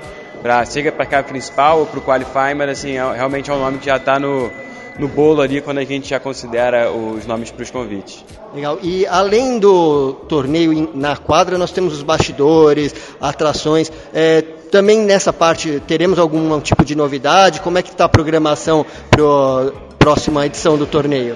para 0.45 0.63
chega 0.63 0.91
para 0.91 1.07
cá 1.07 1.23
principal 1.23 1.79
ou 1.79 1.85
para 1.87 1.97
o 1.97 2.01
qualify, 2.03 2.53
mas 2.55 2.69
assim, 2.69 2.91
é, 2.91 3.13
realmente 3.15 3.49
é 3.49 3.53
um 3.53 3.57
nome 3.57 3.79
que 3.79 3.87
já 3.87 3.97
está 3.97 4.19
no, 4.19 4.51
no 4.99 5.07
bolo 5.07 5.41
ali 5.41 5.59
quando 5.59 5.79
a 5.79 5.83
gente 5.83 6.07
já 6.07 6.19
considera 6.19 6.91
os 6.91 7.25
nomes 7.25 7.49
para 7.49 7.63
os 7.63 7.71
convites. 7.71 8.23
Legal. 8.53 8.77
E 8.84 9.08
além 9.08 9.58
do 9.58 10.13
torneio 10.29 10.91
na 10.93 11.17
quadra, 11.17 11.58
nós 11.58 11.71
temos 11.71 11.93
os 11.93 12.03
bastidores, 12.03 12.93
atrações. 13.19 13.91
É, 14.13 14.43
também 14.69 14.99
nessa 14.99 15.34
parte 15.34 15.81
teremos 15.88 16.19
algum 16.19 16.62
tipo 16.62 16.86
de 16.86 16.93
novidade? 16.93 17.60
Como 17.60 17.79
é 17.79 17.81
que 17.81 17.89
está 17.89 18.05
a 18.05 18.10
programação 18.10 18.86
para 19.10 19.23
a 19.23 19.71
próxima 19.97 20.45
edição 20.45 20.77
do 20.77 20.86
torneio? 20.86 21.36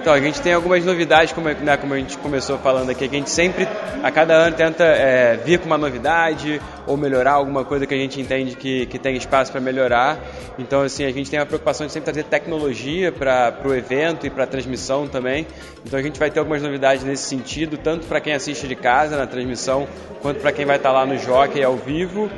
Então, 0.00 0.12
a 0.12 0.20
gente 0.20 0.40
tem 0.40 0.52
algumas 0.52 0.84
novidades, 0.84 1.32
como, 1.32 1.48
né, 1.48 1.76
como 1.76 1.92
a 1.92 1.98
gente 1.98 2.16
começou 2.18 2.56
falando 2.58 2.90
aqui, 2.90 3.08
que 3.08 3.16
a 3.16 3.18
gente 3.18 3.30
sempre, 3.30 3.66
a 4.02 4.10
cada 4.10 4.34
ano, 4.34 4.56
tenta 4.56 4.84
é, 4.84 5.36
vir 5.36 5.58
com 5.58 5.66
uma 5.66 5.76
novidade 5.76 6.60
ou 6.86 6.96
melhorar 6.96 7.32
alguma 7.32 7.64
coisa 7.64 7.84
que 7.84 7.94
a 7.94 7.96
gente 7.96 8.20
entende 8.20 8.54
que, 8.54 8.86
que 8.86 8.98
tem 8.98 9.16
espaço 9.16 9.50
para 9.50 9.60
melhorar. 9.60 10.18
Então, 10.58 10.82
assim, 10.82 11.04
a 11.04 11.10
gente 11.10 11.28
tem 11.28 11.40
a 11.40 11.44
preocupação 11.44 11.86
de 11.86 11.92
sempre 11.92 12.12
trazer 12.12 12.24
tecnologia 12.24 13.10
para 13.10 13.58
o 13.64 13.74
evento 13.74 14.24
e 14.24 14.30
para 14.30 14.44
a 14.44 14.46
transmissão 14.46 15.08
também. 15.08 15.46
Então, 15.84 15.98
a 15.98 16.02
gente 16.02 16.18
vai 16.18 16.30
ter 16.30 16.38
algumas 16.38 16.62
novidades 16.62 17.02
nesse 17.02 17.24
sentido, 17.24 17.76
tanto 17.76 18.06
para 18.06 18.20
quem 18.20 18.32
assiste 18.32 18.68
de 18.68 18.76
casa 18.76 19.16
na 19.16 19.26
transmissão, 19.26 19.88
quanto 20.22 20.40
para 20.40 20.52
quem 20.52 20.64
vai 20.64 20.76
estar 20.76 20.90
tá 20.90 20.94
lá 20.94 21.06
no 21.06 21.18
Jockey 21.18 21.62
ao 21.62 21.76
vivo. 21.76 22.30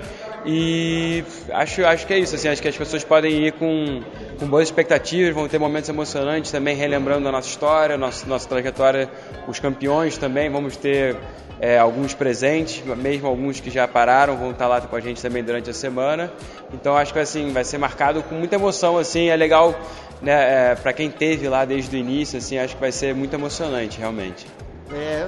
E 0.44 1.23
acho, 1.53 1.85
acho 1.85 2.07
que 2.07 2.14
é 2.14 2.18
isso, 2.18 2.35
assim, 2.35 2.49
acho 2.49 2.62
que 2.62 2.68
as 2.68 2.77
pessoas 2.77 3.05
podem 3.05 3.46
ir 3.46 3.53
com, 3.53 4.01
com 4.40 4.46
boas 4.46 4.68
expectativas, 4.68 5.35
vão 5.35 5.46
ter 5.46 5.59
momentos 5.59 5.90
emocionantes 5.90 6.50
também, 6.50 6.74
relembrando 6.74 7.29
a 7.29 7.33
nossa 7.33 7.46
história, 7.46 7.98
nossa, 7.98 8.26
nossa 8.26 8.48
trajetória, 8.48 9.11
os 9.46 9.61
campeões 9.61 10.16
também, 10.16 10.48
vamos 10.48 10.79
ter 10.79 11.14
é, 11.61 11.79
alguns 11.79 12.14
presentes, 12.14 12.83
mesmo 12.96 13.29
alguns 13.29 13.61
que 13.61 13.68
já 13.68 13.87
pararam, 13.87 14.38
vão 14.38 14.53
estar 14.53 14.66
lá 14.66 14.81
com 14.81 14.96
a 14.96 15.00
gente 15.00 15.20
também 15.20 15.44
durante 15.44 15.68
a 15.68 15.74
semana. 15.74 16.33
Então 16.72 16.96
acho 16.96 17.12
que 17.12 17.18
assim, 17.18 17.53
vai 17.53 17.64
ser 17.64 17.76
marcado 17.76 18.22
com 18.22 18.35
muita 18.35 18.55
emoção, 18.55 18.96
assim, 18.96 19.29
é 19.29 19.37
legal 19.37 19.79
né, 20.22 20.70
é, 20.72 20.74
para 20.74 20.94
quem 20.94 21.11
teve 21.11 21.46
lá 21.46 21.66
desde 21.66 21.94
o 21.94 21.98
início, 21.98 22.38
assim, 22.38 22.57
acho 22.57 22.74
que 22.74 22.81
vai 22.81 22.92
ser 22.92 23.14
muito 23.14 23.35
emocionante, 23.35 23.98
realmente. 23.98 24.46
É, 24.90 25.26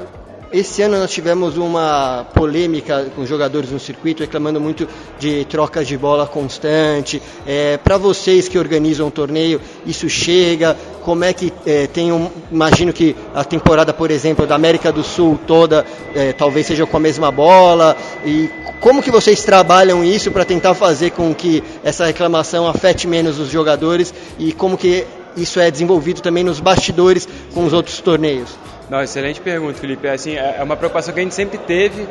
esse 0.52 0.82
ano 0.82 0.98
nós 0.98 1.10
tivemos 1.10 1.56
uma 1.56 2.26
polêmica 2.34 3.06
com 3.16 3.24
jogadores 3.24 3.70
no 3.70 3.80
circuito 3.80 4.22
reclamando 4.22 4.60
muito 4.60 4.86
de 5.18 5.44
trocas 5.46 5.88
de 5.88 5.96
bola 5.96 6.26
constante. 6.26 7.22
É, 7.46 7.78
Para 7.78 7.96
vocês 7.96 8.48
que 8.48 8.58
organizam 8.58 9.08
o 9.08 9.10
torneio, 9.10 9.60
isso 9.86 10.08
chega? 10.10 10.76
Como 11.02 11.24
é 11.24 11.32
que 11.32 11.52
é, 11.64 11.86
tem 11.86 12.12
um. 12.12 12.30
Imagino 12.50 12.92
que 12.92 13.16
a 13.34 13.42
temporada, 13.42 13.94
por 13.94 14.10
exemplo, 14.10 14.46
da 14.46 14.54
América 14.54 14.92
do 14.92 15.02
Sul 15.02 15.40
toda 15.46 15.86
é, 16.14 16.32
talvez 16.32 16.66
seja 16.66 16.84
com 16.84 16.96
a 16.98 17.00
mesma 17.00 17.32
bola. 17.32 17.96
E 18.24 18.50
como 18.78 19.02
que 19.02 19.10
vocês 19.10 19.42
trabalham 19.42 20.04
isso 20.04 20.30
para 20.30 20.44
tentar 20.44 20.74
fazer 20.74 21.12
com 21.12 21.34
que 21.34 21.62
essa 21.82 22.04
reclamação 22.04 22.68
afete 22.68 23.06
menos 23.06 23.38
os 23.38 23.48
jogadores 23.48 24.12
e 24.38 24.52
como 24.52 24.76
que 24.76 25.06
isso 25.34 25.58
é 25.58 25.70
desenvolvido 25.70 26.20
também 26.20 26.44
nos 26.44 26.60
bastidores 26.60 27.26
com 27.54 27.64
os 27.64 27.72
outros 27.72 28.00
torneios? 28.00 28.50
Não, 28.92 29.02
excelente 29.02 29.40
pergunta, 29.40 29.78
Felipe. 29.78 30.06
Assim, 30.06 30.36
é, 30.36 30.56
é 30.58 30.62
uma 30.62 30.76
preocupação 30.76 31.14
que 31.14 31.20
a 31.20 31.22
gente 31.22 31.34
sempre 31.34 31.56
teve. 31.56 32.06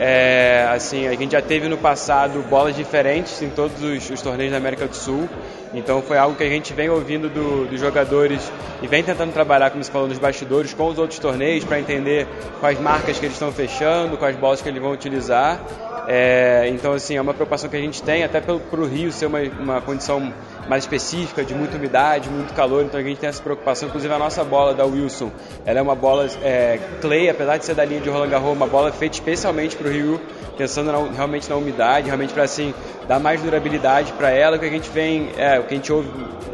É, 0.00 0.66
assim, 0.72 1.06
a 1.06 1.14
gente 1.14 1.32
já 1.32 1.42
teve 1.42 1.68
no 1.68 1.76
passado 1.76 2.42
bolas 2.48 2.74
diferentes 2.74 3.42
em 3.42 3.50
todos 3.50 3.82
os, 3.82 4.08
os, 4.08 4.22
torneios 4.22 4.50
da 4.50 4.56
América 4.56 4.86
do 4.86 4.96
Sul. 4.96 5.28
Então 5.74 6.00
foi 6.00 6.16
algo 6.16 6.34
que 6.34 6.42
a 6.42 6.48
gente 6.48 6.72
vem 6.72 6.88
ouvindo 6.88 7.28
do, 7.28 7.66
dos 7.66 7.78
jogadores 7.78 8.50
e 8.80 8.86
vem 8.86 9.02
tentando 9.02 9.30
trabalhar, 9.30 9.68
como 9.68 9.84
você 9.84 9.92
falou, 9.92 10.08
nos 10.08 10.18
bastidores 10.18 10.72
com 10.72 10.86
os 10.86 10.98
outros 10.98 11.18
torneios 11.18 11.66
para 11.66 11.78
entender 11.78 12.26
quais 12.60 12.80
marcas 12.80 13.18
que 13.18 13.26
eles 13.26 13.34
estão 13.34 13.52
fechando, 13.52 14.16
quais 14.16 14.34
bolas 14.34 14.62
que 14.62 14.70
eles 14.70 14.80
vão 14.80 14.92
utilizar. 14.92 15.60
É, 16.08 16.68
então, 16.68 16.92
assim, 16.92 17.16
é 17.16 17.20
uma 17.20 17.32
preocupação 17.32 17.70
que 17.70 17.76
a 17.76 17.80
gente 17.80 18.02
tem, 18.02 18.24
até 18.24 18.40
para 18.40 18.54
o 18.54 18.86
Rio 18.86 19.12
ser 19.12 19.26
uma, 19.26 19.40
uma 19.40 19.80
condição 19.80 20.32
mais 20.68 20.84
específica, 20.84 21.44
de 21.44 21.54
muita 21.54 21.76
umidade, 21.76 22.28
muito 22.28 22.52
calor, 22.54 22.84
então 22.84 22.98
a 22.98 23.02
gente 23.02 23.18
tem 23.18 23.28
essa 23.28 23.42
preocupação. 23.42 23.88
Inclusive, 23.88 24.12
a 24.12 24.18
nossa 24.18 24.42
bola 24.44 24.74
da 24.74 24.84
Wilson, 24.84 25.30
ela 25.64 25.78
é 25.78 25.82
uma 25.82 25.94
bola 25.94 26.28
é, 26.42 26.78
clay, 27.00 27.28
apesar 27.28 27.56
de 27.56 27.64
ser 27.64 27.74
da 27.74 27.84
linha 27.84 28.00
de 28.00 28.08
Roland 28.08 28.28
Garros, 28.28 28.52
uma 28.52 28.66
bola 28.66 28.90
feita 28.92 29.14
especialmente 29.14 29.76
para 29.76 29.88
o 29.88 29.90
Rio, 29.90 30.20
pensando 30.56 30.90
na, 30.90 30.98
realmente 31.12 31.48
na 31.48 31.56
umidade, 31.56 32.06
realmente 32.06 32.32
para, 32.32 32.44
assim, 32.44 32.74
dar 33.06 33.18
mais 33.18 33.40
durabilidade 33.40 34.12
para 34.12 34.30
ela, 34.30 34.58
que 34.58 34.64
a 34.64 34.70
gente 34.70 34.90
vem, 34.90 35.30
é, 35.36 35.58
o 35.58 35.64
que 35.64 35.74
a 35.74 35.76
gente 35.76 35.92
ouve, 35.92 36.08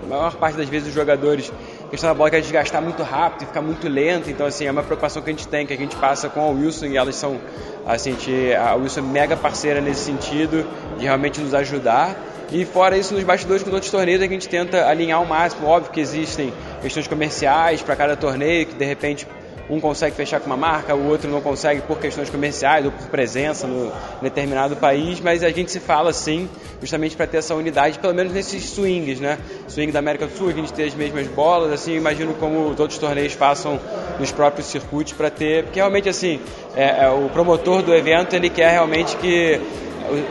a 0.05 0.07
maior 0.07 0.35
parte 0.37 0.57
das 0.57 0.69
vezes, 0.69 0.89
os 0.89 0.95
jogadores 0.95 1.53
a 1.89 1.91
questão 1.91 2.11
da 2.11 2.15
bola 2.15 2.29
que 2.29 2.37
é 2.37 2.41
desgastar 2.41 2.83
muito 2.83 3.03
rápido 3.03 3.45
e 3.45 3.47
ficar 3.47 3.63
muito 3.63 3.89
lento. 3.89 4.29
Então, 4.29 4.47
assim, 4.47 4.67
é 4.67 4.71
uma 4.71 4.83
preocupação 4.83 5.23
que 5.23 5.31
a 5.31 5.33
gente 5.33 5.49
tem, 5.49 5.67
que 5.67 5.73
a 5.73 5.77
gente 5.77 5.97
passa 5.97 6.29
com 6.29 6.41
a 6.41 6.51
Wilson 6.51 6.87
e 6.87 6.99
elas 6.99 7.17
são, 7.17 7.41
assim, 7.87 8.15
a 8.55 8.75
Wilson 8.75 9.01
é 9.01 9.03
mega 9.05 9.37
parceira 9.39 9.81
nesse 9.81 10.03
sentido 10.03 10.69
de 10.99 11.05
realmente 11.05 11.41
nos 11.41 11.55
ajudar. 11.55 12.15
E 12.53 12.67
fora 12.67 12.97
isso, 12.97 13.15
nos 13.15 13.25
bastidores 13.25 13.63
com 13.63 13.71
outros 13.71 13.91
torneios, 13.91 14.21
a 14.21 14.27
gente 14.27 14.47
tenta 14.51 14.87
alinhar 14.87 15.19
ao 15.19 15.25
máximo. 15.25 15.67
Óbvio 15.67 15.91
que 15.91 16.01
existem 16.01 16.53
questões 16.83 17.09
comerciais 17.09 17.81
para 17.81 17.97
cada 17.97 18.17
torneio, 18.17 18.67
que 18.67 18.75
de 18.75 18.85
repente 18.85 19.27
um 19.71 19.81
consegue 19.81 20.17
fechar 20.17 20.41
com 20.41 20.47
uma 20.47 20.57
marca, 20.57 20.95
o 20.95 21.09
outro 21.09 21.31
não 21.31 21.41
consegue 21.41 21.83
por 21.83 21.99
questões 21.99 22.31
comerciais 22.31 22.85
ou 22.85 22.93
por 22.93 23.07
presença 23.09 23.67
no 23.67 23.93
determinado 24.23 24.77
país, 24.77 25.21
mas 25.21 25.43
a 25.45 25.51
gente 25.51 25.71
se 25.71 25.81
fala 25.81 26.13
sim, 26.13 26.49
justamente 26.81 27.17
para 27.17 27.27
ter 27.27 27.39
essa 27.39 27.55
unidade, 27.55 27.99
pelo 27.99 28.15
menos 28.15 28.33
nesses 28.33 28.65
swings, 28.65 29.21
né? 29.21 29.39
Swing 29.69 29.93
da 29.93 29.99
América 29.99 30.27
do 30.27 30.37
Sul, 30.37 30.49
a 30.49 30.53
gente 30.53 30.73
tem 30.73 30.87
as 30.87 30.95
mesmas 30.95 31.27
bolas, 31.29 31.73
assim, 31.73 31.95
imagino 31.95 32.35
como 32.35 32.75
todos 32.75 32.95
os 32.95 33.01
torneios 33.01 33.35
passam 33.35 33.79
nos 34.19 34.33
próprios 34.33 34.67
circuitos 34.69 35.13
para 35.13 35.31
ter, 35.31 35.65
porque 35.65 35.79
realmente 35.79 36.09
assim, 36.09 36.41
é, 36.75 37.05
é, 37.05 37.09
o 37.09 37.29
promotor 37.29 37.83
do 37.83 37.95
evento 37.95 38.35
ele 38.35 38.49
quer 38.49 38.73
realmente 38.73 39.17
que 39.17 39.61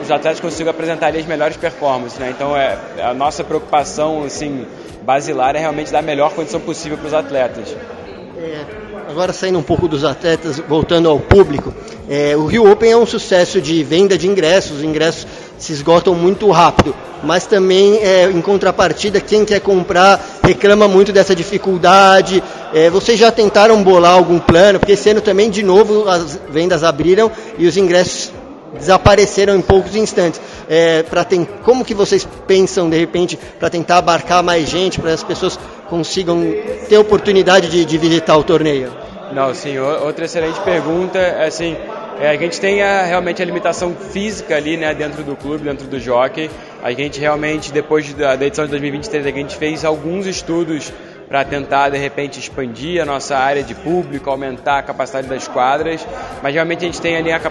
os 0.02 0.10
atletas 0.10 0.40
consigam 0.40 0.72
apresentar 0.72 1.16
as 1.16 1.26
melhores 1.26 1.56
performances, 1.56 2.18
né? 2.18 2.32
Então 2.36 2.58
é 2.58 2.78
a 3.02 3.14
nossa 3.14 3.44
preocupação 3.44 4.24
assim 4.24 4.66
basilar 5.04 5.56
é 5.56 5.60
realmente 5.60 5.92
dar 5.92 6.00
a 6.00 6.02
melhor 6.02 6.34
condição 6.34 6.60
possível 6.60 6.98
para 6.98 7.08
os 7.08 7.14
atletas. 7.14 7.74
É, 8.38 8.87
agora 9.18 9.34
saindo 9.34 9.58
um 9.58 9.64
pouco 9.64 9.88
dos 9.88 10.04
atletas, 10.04 10.60
voltando 10.60 11.10
ao 11.10 11.20
público, 11.20 11.74
é, 12.08 12.38
o 12.38 12.46
Rio 12.46 12.72
Open 12.72 12.92
é 12.92 12.96
um 12.96 13.06
sucesso 13.06 13.60
de 13.60 13.84
venda 13.84 14.16
de 14.16 14.28
ingressos, 14.28 14.78
os 14.78 14.84
ingressos 14.84 15.26
se 15.58 15.74
esgotam 15.74 16.14
muito 16.14 16.52
rápido, 16.52 16.96
mas 17.24 17.48
também 17.48 17.96
é, 17.96 18.30
em 18.30 18.40
contrapartida 18.42 19.20
quem 19.20 19.44
quer 19.44 19.60
comprar 19.60 20.24
reclama 20.44 20.88
muito 20.88 21.12
dessa 21.12 21.36
dificuldade. 21.36 22.44
É, 22.72 22.92
vocês 22.92 23.20
já 23.20 23.32
tentaram 23.32 23.82
bolar 23.82 24.14
algum 24.14 24.38
plano? 24.38 24.78
Porque 24.78 24.92
esse 24.92 25.10
ano 25.10 25.20
também 25.20 25.50
de 25.50 25.64
novo 25.64 26.08
as 26.08 26.40
vendas 26.52 26.84
abriram 26.84 27.32
e 27.58 27.66
os 27.66 27.76
ingressos 27.76 28.32
desapareceram 28.74 29.56
em 29.56 29.62
poucos 29.62 29.96
instantes. 29.96 30.40
É, 30.70 31.04
para 31.04 31.26
como 31.64 31.86
que 31.86 31.94
vocês 31.94 32.28
pensam 32.46 32.90
de 32.90 32.98
repente 32.98 33.38
para 33.60 33.70
tentar 33.70 33.98
abarcar 33.98 34.44
mais 34.44 34.70
gente, 34.70 35.00
para 35.00 35.14
as 35.14 35.24
pessoas 35.24 35.60
consigam 35.90 36.42
ter 36.90 36.98
oportunidade 36.98 37.70
de, 37.70 37.86
de, 37.86 37.98
visitar 37.98 38.38
o 38.38 38.44
torneio? 38.44 38.92
Não, 39.34 39.54
sim. 39.54 39.78
Outra 39.78 40.26
excelente 40.26 40.60
pergunta, 40.62 41.18
é 41.20 41.48
assim, 41.48 41.76
é, 42.20 42.30
a 42.30 42.36
gente 42.36 42.60
tem 42.60 42.82
a, 42.82 43.04
realmente 43.04 43.42
a 43.42 43.46
limitação 43.46 43.94
física 43.94 44.56
ali, 44.56 44.78
né, 44.78 44.94
dentro 44.94 45.24
do 45.24 45.36
clube, 45.36 45.64
dentro 45.64 45.88
do 45.88 46.00
jockey. 46.00 46.50
A 46.82 46.92
gente 46.92 47.20
realmente, 47.20 47.72
depois 47.72 48.12
da, 48.14 48.36
da 48.36 48.46
edição 48.46 48.66
de 48.66 48.72
2023, 48.72 49.26
a 49.26 49.32
gente 49.32 49.56
fez 49.56 49.86
alguns 49.86 50.26
estudos 50.26 50.92
para 51.28 51.44
tentar 51.44 51.90
de 51.90 51.98
repente 51.98 52.40
expandir 52.40 53.02
a 53.02 53.06
nossa 53.06 53.38
área 53.38 53.62
de 53.62 53.76
público, 53.76 54.30
aumentar 54.30 54.80
a 54.80 54.84
capacidade 54.84 55.28
das 55.28 55.48
quadras, 55.48 56.06
mas 56.42 56.54
realmente 56.54 56.84
a 56.84 56.86
gente 56.86 57.02
tem 57.02 57.18
ali 57.18 57.32
a, 57.32 57.42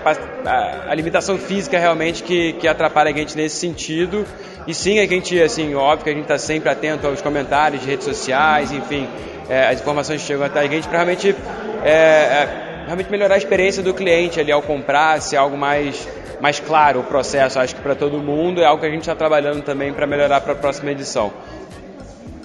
a, 0.88 0.94
limitação 0.94 1.36
física 1.36 1.78
realmente 1.78 2.22
que, 2.22 2.54
que 2.54 2.66
atrapalha 2.66 3.10
a 3.10 3.16
gente 3.16 3.36
nesse 3.36 3.56
sentido. 3.56 4.24
E 4.66 4.74
sim, 4.74 4.98
a 4.98 5.06
gente, 5.06 5.40
assim, 5.40 5.74
óbvio 5.74 6.04
que 6.04 6.10
a 6.10 6.12
gente 6.14 6.22
está 6.22 6.38
sempre 6.38 6.70
atento 6.70 7.06
aos 7.06 7.20
comentários 7.20 7.82
de 7.82 7.88
redes 7.88 8.04
sociais, 8.04 8.72
enfim, 8.72 9.06
é, 9.48 9.68
as 9.68 9.80
informações 9.80 10.22
que 10.22 10.26
chegam 10.26 10.44
até 10.44 10.60
a 10.60 10.66
gente 10.66 10.88
para 10.88 10.98
realmente, 10.98 11.36
é, 11.84 11.90
é, 11.90 12.82
realmente 12.86 13.10
melhorar 13.10 13.34
a 13.34 13.38
experiência 13.38 13.82
do 13.82 13.92
cliente 13.92 14.40
ali 14.40 14.50
ao 14.50 14.62
comprar, 14.62 15.20
ser 15.20 15.36
algo 15.36 15.56
mais 15.56 16.08
mais 16.40 16.60
claro 16.60 17.00
o 17.00 17.02
processo, 17.02 17.58
acho 17.58 17.74
que 17.74 17.80
para 17.80 17.94
todo 17.94 18.18
mundo, 18.18 18.60
é 18.60 18.64
algo 18.66 18.80
que 18.80 18.86
a 18.86 18.90
gente 18.90 19.00
está 19.00 19.14
trabalhando 19.14 19.62
também 19.62 19.92
para 19.92 20.06
melhorar 20.06 20.40
para 20.42 20.52
a 20.52 20.56
próxima 20.56 20.90
edição. 20.90 21.32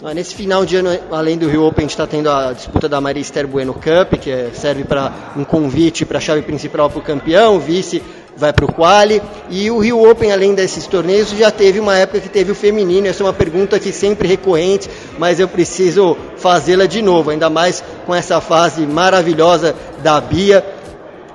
Nesse 0.04 0.34
final 0.34 0.66
de 0.66 0.78
ano, 0.78 0.98
além 1.12 1.38
do 1.38 1.48
Rio 1.48 1.64
Open, 1.64 1.86
a 1.86 1.88
gente 1.88 1.92
está 1.92 2.08
tendo 2.08 2.28
a 2.28 2.54
disputa 2.54 2.90
da 2.90 3.00
Maria 3.00 3.22
Esther 3.22 3.48
Bueno 3.48 3.72
Cup, 3.72 4.20
que 4.20 4.32
é, 4.32 4.50
serve 4.52 4.84
para 4.84 5.14
um 5.38 5.44
convite 5.44 6.08
para 6.08 6.18
a 6.18 6.22
chave 6.22 6.42
principal 6.42 6.90
para 6.90 6.98
o 6.98 7.04
campeão, 7.04 7.60
vice 7.60 8.02
vai 8.36 8.52
para 8.52 8.66
o 8.66 8.74
quali. 8.74 9.22
E 9.48 9.70
o 9.70 9.78
Rio 9.78 10.10
Open, 10.10 10.32
além 10.32 10.56
desses 10.56 10.88
torneios, 10.88 11.30
já 11.30 11.52
teve 11.52 11.80
uma 11.80 11.96
época 11.96 12.20
que 12.20 12.30
teve 12.30 12.52
o 12.52 12.56
feminino. 12.56 13.08
Essa 13.08 13.22
é 13.22 13.26
uma 13.28 13.34
pergunta 13.34 13.80
que 13.80 13.92
sempre 13.92 14.28
recorrente, 14.28 14.90
mas 15.20 15.40
eu 15.40 15.48
preciso 15.48 16.18
fazê-la 16.36 16.88
de 16.88 17.02
novo, 17.04 17.30
ainda 17.30 17.50
mais 17.50 17.84
com 18.08 18.16
essa 18.16 18.42
fase 18.42 18.88
maravilhosa 18.88 19.76
da 20.02 20.20
Bia. 20.20 20.66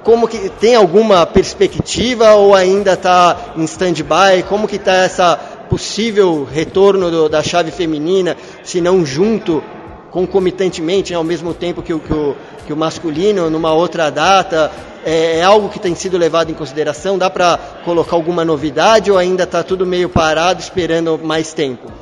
Como 0.02 0.26
que 0.26 0.48
tem 0.48 0.74
alguma 0.74 1.24
perspectiva 1.24 2.34
ou 2.34 2.54
ainda 2.54 2.94
está 2.94 3.52
em 3.56 3.64
stand-by? 3.64 4.44
Como 4.48 4.66
que 4.66 4.76
está 4.76 4.94
essa 4.94 5.55
possível 5.68 6.44
retorno 6.44 7.10
do, 7.10 7.28
da 7.28 7.42
chave 7.42 7.70
feminina, 7.70 8.36
se 8.62 8.80
não 8.80 9.04
junto, 9.04 9.62
concomitantemente, 10.10 11.12
né, 11.12 11.18
ao 11.18 11.24
mesmo 11.24 11.52
tempo 11.52 11.82
que 11.82 11.92
o, 11.92 12.00
que 12.00 12.12
o, 12.12 12.36
que 12.66 12.72
o 12.72 12.76
masculino, 12.76 13.50
numa 13.50 13.72
outra 13.74 14.10
data, 14.10 14.70
é, 15.04 15.38
é, 15.38 15.42
algo 15.42 15.68
que 15.68 15.78
tem 15.78 15.94
sido 15.94 16.16
levado 16.16 16.50
em 16.50 16.54
consideração? 16.54 17.18
Dá 17.18 17.28
para 17.28 17.58
colocar 17.84 18.16
alguma 18.16 18.44
novidade 18.44 19.10
ou 19.10 19.18
ainda 19.18 19.44
está 19.44 19.62
tudo 19.62 19.84
meio 19.84 20.08
parado 20.08 20.60
esperando 20.60 21.18
mais 21.22 21.52
tempo? 21.52 21.92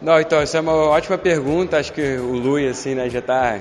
Não, 0.00 0.20
então, 0.20 0.40
essa 0.40 0.58
é 0.58 0.60
uma 0.60 0.72
ótima 0.72 1.18
pergunta. 1.18 1.76
Acho 1.76 1.92
que 1.92 2.16
o 2.16 2.36
Lui, 2.36 2.68
assim, 2.68 2.94
né, 2.94 3.10
já 3.10 3.18
está 3.18 3.58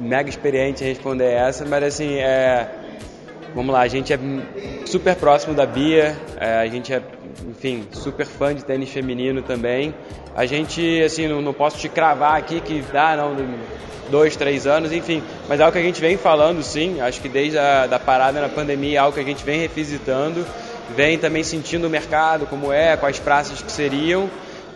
mega 0.00 0.28
experiente 0.28 0.82
em 0.82 0.88
responder 0.88 1.30
essa, 1.32 1.64
mas 1.64 1.84
assim, 1.84 2.14
é, 2.14 2.66
vamos 3.54 3.72
lá, 3.72 3.82
a 3.82 3.88
gente 3.88 4.12
é 4.12 4.18
super 4.86 5.14
próximo 5.14 5.54
da 5.54 5.66
Bia, 5.66 6.16
é, 6.40 6.60
a 6.60 6.66
gente 6.66 6.92
é 6.92 7.00
enfim, 7.48 7.86
super 7.92 8.26
fã 8.26 8.54
de 8.54 8.64
tênis 8.64 8.90
feminino 8.90 9.42
também. 9.42 9.94
A 10.34 10.46
gente, 10.46 11.02
assim, 11.02 11.28
não, 11.28 11.42
não 11.42 11.52
posso 11.52 11.78
te 11.78 11.88
cravar 11.88 12.36
aqui 12.36 12.60
que 12.60 12.82
dá, 12.92 13.16
não, 13.16 13.36
dois, 14.10 14.36
três 14.36 14.66
anos, 14.66 14.92
enfim, 14.92 15.22
mas 15.48 15.58
é 15.58 15.62
algo 15.62 15.72
que 15.72 15.78
a 15.78 15.82
gente 15.82 16.00
vem 16.00 16.16
falando, 16.16 16.62
sim. 16.62 17.00
Acho 17.00 17.20
que 17.20 17.28
desde 17.28 17.58
a 17.58 17.86
da 17.86 17.98
parada 17.98 18.40
na 18.40 18.48
pandemia 18.48 18.98
é 18.98 19.00
algo 19.00 19.14
que 19.14 19.20
a 19.20 19.24
gente 19.24 19.44
vem 19.44 19.60
revisitando, 19.60 20.46
vem 20.94 21.18
também 21.18 21.42
sentindo 21.42 21.86
o 21.86 21.90
mercado, 21.90 22.46
como 22.46 22.72
é, 22.72 22.96
quais 22.96 23.18
praças 23.18 23.60
que 23.62 23.72
seriam. 23.72 24.28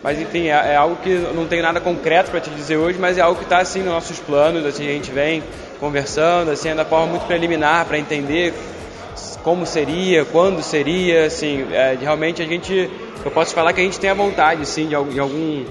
Mas 0.03 0.19
enfim, 0.19 0.47
é, 0.47 0.73
é 0.73 0.75
algo 0.75 0.95
que 0.97 1.09
não 1.35 1.47
tenho 1.47 1.63
nada 1.63 1.79
concreto 1.79 2.31
para 2.31 2.39
te 2.39 2.49
dizer 2.49 2.77
hoje, 2.77 2.97
mas 2.99 3.17
é 3.17 3.21
algo 3.21 3.37
que 3.37 3.45
está 3.45 3.59
assim 3.59 3.79
nos 3.79 3.93
nossos 3.93 4.19
planos, 4.19 4.65
assim, 4.65 4.87
a 4.87 4.91
gente 4.91 5.11
vem 5.11 5.43
conversando, 5.79 6.51
assim, 6.51 6.73
da 6.73 6.85
forma 6.85 7.07
muito 7.07 7.25
preliminar 7.25 7.85
para 7.85 7.97
entender 7.97 8.53
como 9.47 9.65
seria, 9.65 10.25
quando 10.25 10.61
seria, 10.61 11.27
assim, 11.27 11.65
é, 11.71 11.97
realmente 11.97 12.41
a 12.41 12.45
gente, 12.45 12.91
eu 13.23 13.31
posso 13.31 13.55
falar 13.55 13.71
que 13.71 13.79
a 13.79 13.83
gente 13.85 13.97
tem 13.97 14.09
a 14.09 14.13
vontade, 14.13 14.65
sim, 14.65 14.87
de 14.87 14.93
em 14.93 15.19
algum 15.19 15.63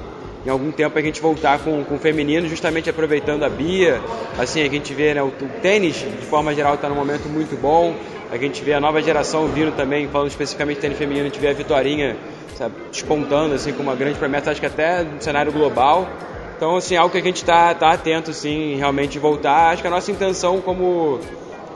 em 0.47 0.49
algum 0.49 0.73
tempo 0.73 0.99
a 0.99 1.03
gente 1.03 1.21
voltar 1.21 1.59
com, 1.59 1.85
com 1.85 1.97
o 1.97 1.99
feminino, 1.99 2.49
justamente 2.49 2.89
aproveitando 2.89 3.43
a 3.43 3.51
Bia, 3.51 4.01
assim, 4.39 4.63
a 4.63 4.71
gente 4.71 4.95
vê 4.95 5.13
né, 5.13 5.23
o, 5.23 5.27
o 5.27 5.61
tênis, 5.61 5.97
de 5.97 6.25
forma 6.25 6.55
geral, 6.55 6.77
está 6.77 6.89
num 6.89 6.95
momento 6.95 7.29
muito 7.29 7.55
bom, 7.61 7.95
a 8.33 8.39
gente 8.39 8.65
vê 8.65 8.73
a 8.73 8.81
nova 8.81 9.03
geração 9.03 9.47
vindo 9.49 9.77
também, 9.77 10.09
falando 10.09 10.29
especificamente 10.29 10.77
de 10.77 10.81
tênis 10.81 10.97
feminino, 10.97 11.27
a 11.27 11.29
gente 11.29 11.39
vê 11.39 11.49
a 11.49 11.53
Vitorinha 11.53 12.17
sabe, 12.57 12.77
despontando, 12.91 13.57
assim, 13.57 13.75
com 13.75 13.83
uma 13.83 13.95
grande 13.95 14.19
promessa, 14.19 14.53
acho 14.53 14.61
que 14.61 14.67
até 14.67 15.03
no 15.03 15.21
cenário 15.21 15.53
global, 15.53 16.09
então, 16.57 16.77
assim, 16.77 16.97
algo 16.97 17.13
que 17.13 17.19
a 17.19 17.23
gente 17.23 17.43
está 17.43 17.75
tá 17.75 17.91
atento, 17.91 18.33
sim, 18.33 18.77
realmente 18.77 19.19
voltar, 19.19 19.73
acho 19.73 19.83
que 19.83 19.89
a 19.89 19.91
nossa 19.91 20.11
intenção 20.11 20.63
como 20.63 21.21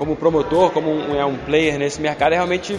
como 0.01 0.17
promotor, 0.17 0.71
como 0.71 0.91
um, 0.91 1.15
é 1.15 1.27
um 1.27 1.37
player 1.37 1.79
nesse 1.79 2.01
mercado, 2.01 2.33
é 2.33 2.37
realmente 2.37 2.75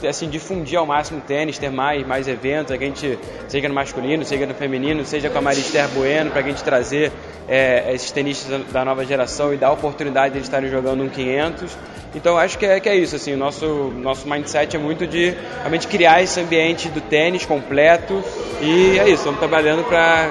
é, 0.00 0.06
assim, 0.06 0.28
difundir 0.28 0.78
ao 0.78 0.86
máximo 0.86 1.18
o 1.18 1.20
tênis, 1.20 1.58
ter 1.58 1.72
mais, 1.72 2.06
mais 2.06 2.28
eventos, 2.28 2.70
a 2.70 2.76
gente, 2.76 3.18
seja 3.48 3.66
no 3.66 3.74
masculino, 3.74 4.24
seja 4.24 4.46
no 4.46 4.54
feminino, 4.54 5.04
seja 5.04 5.28
com 5.28 5.38
a 5.38 5.40
Marister 5.40 5.88
Bueno, 5.88 6.30
para 6.30 6.38
a 6.38 6.44
gente 6.44 6.62
trazer 6.62 7.10
é, 7.48 7.92
esses 7.92 8.12
tenistas 8.12 8.62
da 8.70 8.84
nova 8.84 9.04
geração 9.04 9.52
e 9.52 9.56
dar 9.56 9.66
a 9.66 9.72
oportunidade 9.72 10.34
de 10.34 10.38
eles 10.38 10.46
estarem 10.46 10.70
jogando 10.70 11.02
um 11.02 11.08
500. 11.08 11.76
Então 12.14 12.38
acho 12.38 12.58
que 12.58 12.64
é, 12.64 12.78
que 12.78 12.88
é 12.88 12.94
isso, 12.94 13.16
assim, 13.16 13.34
o 13.34 13.36
nosso, 13.36 13.66
nosso 13.96 14.30
mindset 14.30 14.76
é 14.76 14.78
muito 14.78 15.08
de 15.08 15.34
realmente 15.58 15.88
criar 15.88 16.22
esse 16.22 16.38
ambiente 16.38 16.88
do 16.90 17.00
tênis 17.00 17.44
completo 17.44 18.22
e 18.62 19.00
é 19.00 19.06
isso, 19.06 19.14
estamos 19.14 19.40
trabalhando 19.40 19.82
para 19.82 20.28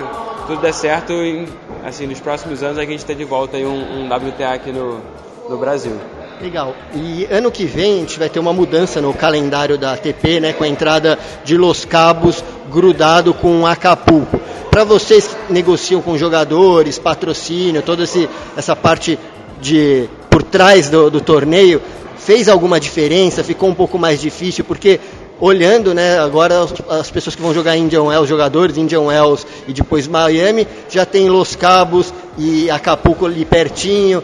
tudo 0.48 0.62
dar 0.62 0.72
certo 0.72 1.12
e 1.12 1.46
assim, 1.84 2.08
nos 2.08 2.22
próximos 2.22 2.64
anos 2.64 2.78
a 2.78 2.86
gente 2.86 3.04
ter 3.04 3.16
de 3.16 3.26
volta 3.26 3.58
aí 3.58 3.66
um, 3.66 4.06
um 4.06 4.06
WTA 4.06 4.54
aqui 4.54 4.72
no, 4.72 5.02
no 5.54 5.60
Brasil. 5.60 5.94
Legal. 6.42 6.76
E 6.96 7.26
ano 7.32 7.52
que 7.52 7.66
vem 7.66 7.98
a 7.98 8.00
gente 8.00 8.20
vai 8.20 8.28
ter 8.28 8.40
uma 8.40 8.52
mudança 8.52 9.00
no 9.00 9.14
calendário 9.14 9.78
da 9.78 9.94
ATP, 9.94 10.40
né, 10.40 10.52
com 10.52 10.64
a 10.64 10.68
entrada 10.68 11.18
de 11.46 11.56
Los 11.56 11.86
Cabos 11.86 12.44
grudado 12.72 13.34
com 13.34 13.66
Acapulco. 13.66 14.40
Para 14.70 14.84
vocês 14.84 15.28
que 15.28 15.54
negociam 15.54 16.02
com 16.02 16.18
jogadores, 16.18 16.98
patrocínio, 16.98 17.84
toda 17.84 18.04
esse, 18.04 18.28
essa 18.58 18.76
parte 18.76 19.18
de 19.62 20.10
por 20.30 20.42
trás 20.42 20.90
do, 20.90 21.12
do 21.12 21.22
torneio, 21.22 21.80
fez 22.18 22.50
alguma 22.50 22.80
diferença? 22.80 23.44
Ficou 23.44 23.70
um 23.70 23.76
pouco 23.76 24.00
mais 24.00 24.20
difícil? 24.20 24.66
Porque 24.66 25.00
olhando, 25.40 25.94
né, 25.94 26.18
agora 26.18 26.66
as 26.90 27.12
pessoas 27.12 27.36
que 27.36 27.42
vão 27.42 27.54
jogar 27.54 27.78
Indian 27.78 28.04
Wells, 28.04 28.28
jogadores 28.28 28.78
Indian 28.78 29.02
Wells 29.02 29.46
e 29.68 29.74
depois 29.74 30.08
Miami, 30.08 30.68
já 30.90 31.06
tem 31.06 31.30
Los 31.30 31.56
Cabos 31.56 32.12
e 32.38 32.72
Acapulco 32.72 33.28
ali 33.28 33.46
pertinho, 33.46 34.24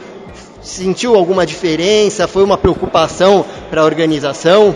sentiu 0.61 1.15
alguma 1.15 1.45
diferença? 1.45 2.27
Foi 2.27 2.43
uma 2.43 2.57
preocupação 2.57 3.45
para 3.69 3.81
a 3.81 3.85
organização? 3.85 4.75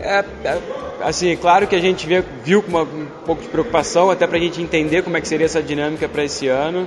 É, 0.00 0.24
é, 0.44 0.58
assim, 1.02 1.36
claro 1.36 1.66
que 1.66 1.74
a 1.74 1.80
gente 1.80 2.06
vê, 2.06 2.22
viu 2.42 2.62
com 2.62 2.70
uma, 2.70 2.82
um 2.82 3.06
pouco 3.24 3.42
de 3.42 3.48
preocupação, 3.48 4.10
até 4.10 4.26
para 4.26 4.36
a 4.36 4.40
gente 4.40 4.60
entender 4.60 5.02
como 5.02 5.16
é 5.16 5.20
que 5.20 5.28
seria 5.28 5.46
essa 5.46 5.62
dinâmica 5.62 6.08
para 6.08 6.24
esse 6.24 6.48
ano. 6.48 6.86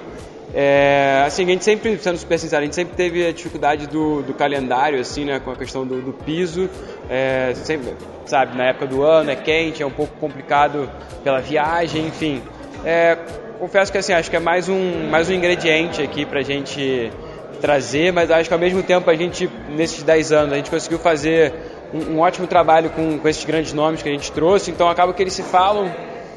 É, 0.53 1.23
assim, 1.25 1.43
a 1.43 1.47
gente 1.47 1.65
sempre, 1.65 1.97
sendo 1.97 2.17
super 2.17 2.39
sincero, 2.39 2.61
a 2.61 2.65
gente 2.65 2.75
sempre 2.75 2.95
teve 2.95 3.25
a 3.25 3.33
dificuldade 3.33 3.87
do, 3.87 4.21
do 4.21 4.33
calendário, 4.33 4.99
assim, 4.99 5.25
né, 5.25 5.39
com 5.39 5.51
a 5.51 5.55
questão 5.55 5.85
do, 5.85 6.01
do 6.01 6.13
piso. 6.13 6.69
É, 7.09 7.53
sempre, 7.55 7.93
sabe, 8.25 8.57
na 8.57 8.65
época 8.65 8.87
do 8.87 9.03
ano 9.03 9.29
é 9.29 9.35
quente, 9.35 9.83
é 9.83 9.85
um 9.85 9.91
pouco 9.91 10.13
complicado 10.19 10.89
pela 11.23 11.41
viagem, 11.41 12.07
enfim. 12.07 12.41
É, 12.85 13.17
confesso 13.59 13.91
que 13.91 13.97
assim, 13.97 14.13
acho 14.13 14.29
que 14.29 14.35
é 14.35 14.39
mais 14.39 14.69
um, 14.69 15.09
mais 15.09 15.29
um 15.29 15.33
ingrediente 15.33 16.01
aqui 16.01 16.25
para 16.25 16.39
a 16.39 16.43
gente 16.43 17.11
trazer, 17.57 18.13
mas 18.13 18.31
acho 18.31 18.47
que 18.47 18.53
ao 18.53 18.59
mesmo 18.59 18.81
tempo 18.83 19.09
a 19.09 19.15
gente, 19.15 19.49
nesses 19.69 20.03
10 20.03 20.31
anos, 20.31 20.53
a 20.53 20.55
gente 20.57 20.69
conseguiu 20.69 20.99
fazer 20.99 21.53
um, 21.93 22.13
um 22.13 22.19
ótimo 22.19 22.47
trabalho 22.47 22.89
com, 22.89 23.17
com 23.17 23.27
esses 23.27 23.43
grandes 23.43 23.73
nomes 23.73 24.01
que 24.01 24.09
a 24.09 24.11
gente 24.11 24.31
trouxe, 24.31 24.71
então 24.71 24.89
acaba 24.89 25.13
que 25.13 25.21
eles 25.21 25.33
se 25.33 25.43
falam. 25.43 25.91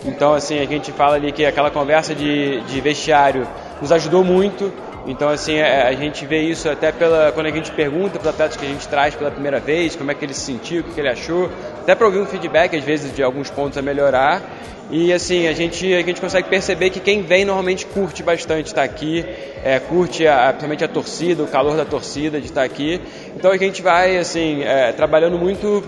Então, 0.04 0.32
assim, 0.32 0.58
a 0.58 0.64
gente 0.64 0.92
fala 0.92 1.16
ali 1.16 1.30
que 1.30 1.44
aquela 1.44 1.70
conversa 1.70 2.14
de, 2.14 2.60
de 2.62 2.80
vestiário 2.80 3.46
nos 3.80 3.92
ajudou 3.92 4.24
muito. 4.24 4.72
Então, 5.10 5.28
assim, 5.28 5.56
é, 5.56 5.82
a 5.82 5.92
gente 5.92 6.24
vê 6.24 6.40
isso 6.40 6.68
até 6.68 6.92
pela, 6.92 7.32
quando 7.32 7.46
a 7.46 7.50
gente 7.50 7.72
pergunta 7.72 8.10
para 8.10 8.20
os 8.20 8.26
atletas 8.28 8.56
que 8.56 8.64
a 8.64 8.68
gente 8.68 8.86
traz 8.86 9.12
pela 9.12 9.28
primeira 9.28 9.58
vez, 9.58 9.96
como 9.96 10.08
é 10.08 10.14
que 10.14 10.24
ele 10.24 10.32
se 10.32 10.42
sentiu, 10.42 10.82
o 10.82 10.84
que 10.84 11.00
ele 11.00 11.08
achou, 11.08 11.50
até 11.80 11.96
para 11.96 12.06
ouvir 12.06 12.20
um 12.20 12.26
feedback, 12.26 12.76
às 12.76 12.84
vezes, 12.84 13.12
de 13.12 13.20
alguns 13.20 13.50
pontos 13.50 13.76
a 13.76 13.82
melhorar. 13.82 14.40
E 14.88 15.12
assim, 15.12 15.48
a 15.48 15.52
gente, 15.52 15.92
a 15.92 16.02
gente 16.02 16.20
consegue 16.20 16.48
perceber 16.48 16.90
que 16.90 17.00
quem 17.00 17.22
vem 17.22 17.44
normalmente 17.44 17.86
curte 17.86 18.22
bastante 18.22 18.66
estar 18.66 18.84
aqui, 18.84 19.24
é, 19.64 19.80
curte 19.80 20.26
a, 20.28 20.46
principalmente 20.48 20.84
a 20.84 20.88
torcida, 20.88 21.42
o 21.42 21.46
calor 21.48 21.76
da 21.76 21.84
torcida 21.84 22.40
de 22.40 22.46
estar 22.46 22.62
aqui. 22.62 23.00
Então 23.34 23.50
a 23.50 23.56
gente 23.56 23.82
vai 23.82 24.16
assim, 24.16 24.62
é, 24.62 24.92
trabalhando 24.92 25.38
muito 25.38 25.82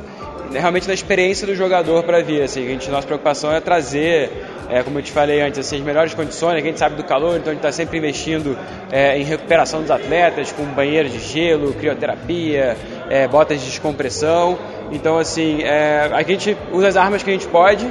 realmente 0.53 0.89
na 0.89 0.95
experiência 0.95 1.47
do 1.47 1.55
jogador 1.55 2.03
para 2.03 2.23
vir. 2.23 2.43
Assim, 2.43 2.65
a 2.65 2.69
gente, 2.69 2.91
nossa 2.91 3.07
preocupação 3.07 3.53
é 3.53 3.61
trazer, 3.61 4.31
é, 4.69 4.83
como 4.83 4.99
eu 4.99 5.03
te 5.03 5.13
falei 5.13 5.41
antes, 5.41 5.59
assim, 5.59 5.77
as 5.77 5.83
melhores 5.83 6.15
condições. 6.15 6.57
A 6.57 6.67
gente 6.67 6.79
sabe 6.79 6.97
do 6.97 7.05
calor, 7.05 7.37
então 7.37 7.51
a 7.51 7.55
gente 7.55 7.65
está 7.65 7.73
sempre 7.73 7.99
investindo 7.99 8.59
é, 8.91 9.19
em 9.19 9.25
recuperação 9.25 9.81
dos 9.81 9.91
atletas, 9.91 10.53
com 10.53 10.65
banheiros 10.65 11.13
de 11.13 11.21
gelo, 11.21 11.73
crioterapia, 11.75 12.77
é, 13.09 13.27
botas 13.29 13.61
de 13.61 13.67
descompressão. 13.67 14.59
Então, 14.91 15.19
assim, 15.19 15.63
é, 15.63 16.11
a 16.13 16.23
gente 16.23 16.57
usa 16.73 16.89
as 16.89 16.97
armas 16.97 17.23
que 17.23 17.31
a 17.31 17.33
gente 17.33 17.47
pode 17.49 17.87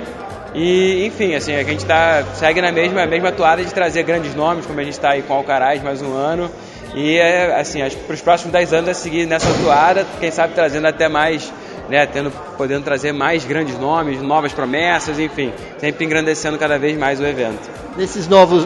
e, 0.53 1.05
enfim, 1.05 1.33
assim, 1.33 1.55
a 1.55 1.63
gente 1.63 1.85
tá, 1.85 2.23
segue 2.33 2.61
na 2.61 2.71
mesma, 2.71 3.05
mesma 3.05 3.31
toada 3.31 3.63
de 3.63 3.73
trazer 3.73 4.03
grandes 4.03 4.35
nomes, 4.35 4.65
como 4.65 4.79
a 4.79 4.83
gente 4.83 4.93
está 4.93 5.11
aí 5.11 5.21
com 5.21 5.33
Alcaraz 5.33 5.81
mais 5.81 6.01
um 6.01 6.13
ano. 6.13 6.51
E, 6.93 7.17
é, 7.17 7.55
assim, 7.55 7.79
para 8.05 8.13
os 8.13 8.21
próximos 8.21 8.51
10 8.51 8.73
anos 8.73 8.89
é 8.89 8.93
seguir 8.93 9.25
nessa 9.25 9.47
toada, 9.63 10.05
quem 10.19 10.29
sabe 10.29 10.53
trazendo 10.53 10.87
até 10.87 11.07
mais, 11.07 11.51
né, 11.89 12.05
tendo, 12.05 12.31
podendo 12.57 12.83
trazer 12.83 13.11
mais 13.11 13.45
grandes 13.45 13.77
nomes, 13.77 14.21
novas 14.21 14.53
promessas, 14.53 15.19
enfim, 15.19 15.51
sempre 15.79 16.05
engrandecendo 16.05 16.57
cada 16.57 16.77
vez 16.77 16.97
mais 16.97 17.19
o 17.19 17.25
evento. 17.25 17.69
Nesses 17.97 18.27
novos 18.27 18.65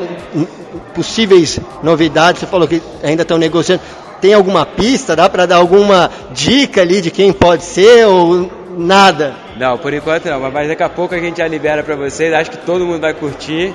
possíveis 0.93 1.59
novidades, 1.81 2.41
você 2.41 2.45
falou 2.45 2.67
que 2.67 2.81
ainda 3.03 3.23
estão 3.23 3.37
negociando, 3.37 3.81
tem 4.21 4.33
alguma 4.33 4.65
pista, 4.65 5.15
dá 5.15 5.29
para 5.29 5.45
dar 5.45 5.57
alguma 5.57 6.09
dica 6.31 6.81
ali 6.81 7.01
de 7.01 7.11
quem 7.11 7.33
pode 7.33 7.63
ser 7.63 8.05
ou 8.05 8.49
nada? 8.77 9.35
Não, 9.57 9.77
por 9.77 9.93
enquanto 9.93 10.25
não, 10.25 10.39
mas 10.51 10.67
daqui 10.67 10.83
a 10.83 10.89
pouco 10.89 11.15
a 11.15 11.19
gente 11.19 11.37
já 11.37 11.47
libera 11.47 11.83
para 11.83 11.95
vocês. 11.95 12.33
Acho 12.33 12.51
que 12.51 12.57
todo 12.57 12.85
mundo 12.85 13.01
vai 13.01 13.13
curtir. 13.13 13.73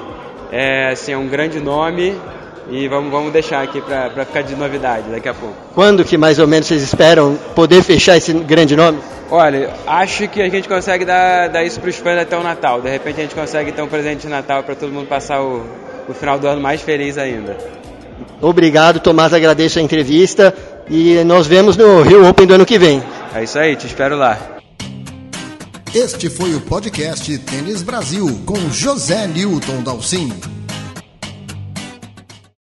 É, 0.53 0.91
assim, 0.91 1.13
é 1.13 1.17
um 1.17 1.29
grande 1.29 1.61
nome 1.61 2.17
e 2.71 2.87
vamos, 2.89 3.11
vamos 3.11 3.33
deixar 3.33 3.63
aqui 3.63 3.81
para 3.81 4.25
ficar 4.25 4.43
de 4.43 4.55
novidade 4.55 5.11
daqui 5.11 5.29
a 5.29 5.35
pouco. 5.35 5.57
Quando 5.75 6.05
que 6.05 6.17
mais 6.17 6.39
ou 6.39 6.47
menos 6.47 6.67
vocês 6.67 6.83
esperam 6.83 7.37
poder 7.55 7.83
fechar 7.83 8.17
esse 8.17 8.33
grande 8.33 8.77
nome? 8.77 8.99
Olha, 9.31 9.71
acho 9.87 10.27
que 10.29 10.41
a 10.41 10.49
gente 10.49 10.69
consegue 10.69 11.05
dar, 11.05 11.49
dar 11.49 11.65
isso 11.65 11.81
para 11.81 11.91
os 11.91 11.97
fãs 11.97 12.19
até 12.19 12.37
o 12.37 12.43
Natal. 12.43 12.81
De 12.81 12.89
repente 12.89 13.21
a 13.21 13.23
gente 13.23 13.35
consegue 13.35 13.73
ter 13.73 13.83
um 13.83 13.89
presente 13.89 14.23
de 14.23 14.29
Natal 14.29 14.63
para 14.63 14.75
todo 14.75 14.93
mundo 14.93 15.07
passar 15.07 15.43
o, 15.43 15.65
o 16.09 16.15
final 16.15 16.39
do 16.39 16.47
ano 16.47 16.61
mais 16.61 16.81
feliz 16.81 17.19
ainda. 17.19 17.57
Obrigado, 18.41 19.01
Tomás. 19.01 19.33
Agradeço 19.33 19.79
a 19.79 19.83
entrevista 19.83 20.55
e 20.89 21.23
nós 21.25 21.47
vemos 21.47 21.77
no 21.77 22.03
Rio 22.03 22.29
Open 22.29 22.47
do 22.47 22.55
ano 22.55 22.67
que 22.67 22.79
vem. 22.79 23.03
É 23.35 23.45
isso 23.45 23.59
aí, 23.59 23.77
te 23.77 23.87
espero 23.87 24.17
lá. 24.17 24.39
Este 25.95 26.31
foi 26.31 26.55
o 26.55 26.61
podcast 26.61 27.37
Tênis 27.39 27.83
Brasil 27.83 28.41
com 28.47 28.71
José 28.71 29.27
Newton 29.27 29.83
Dalcin. 29.83 30.33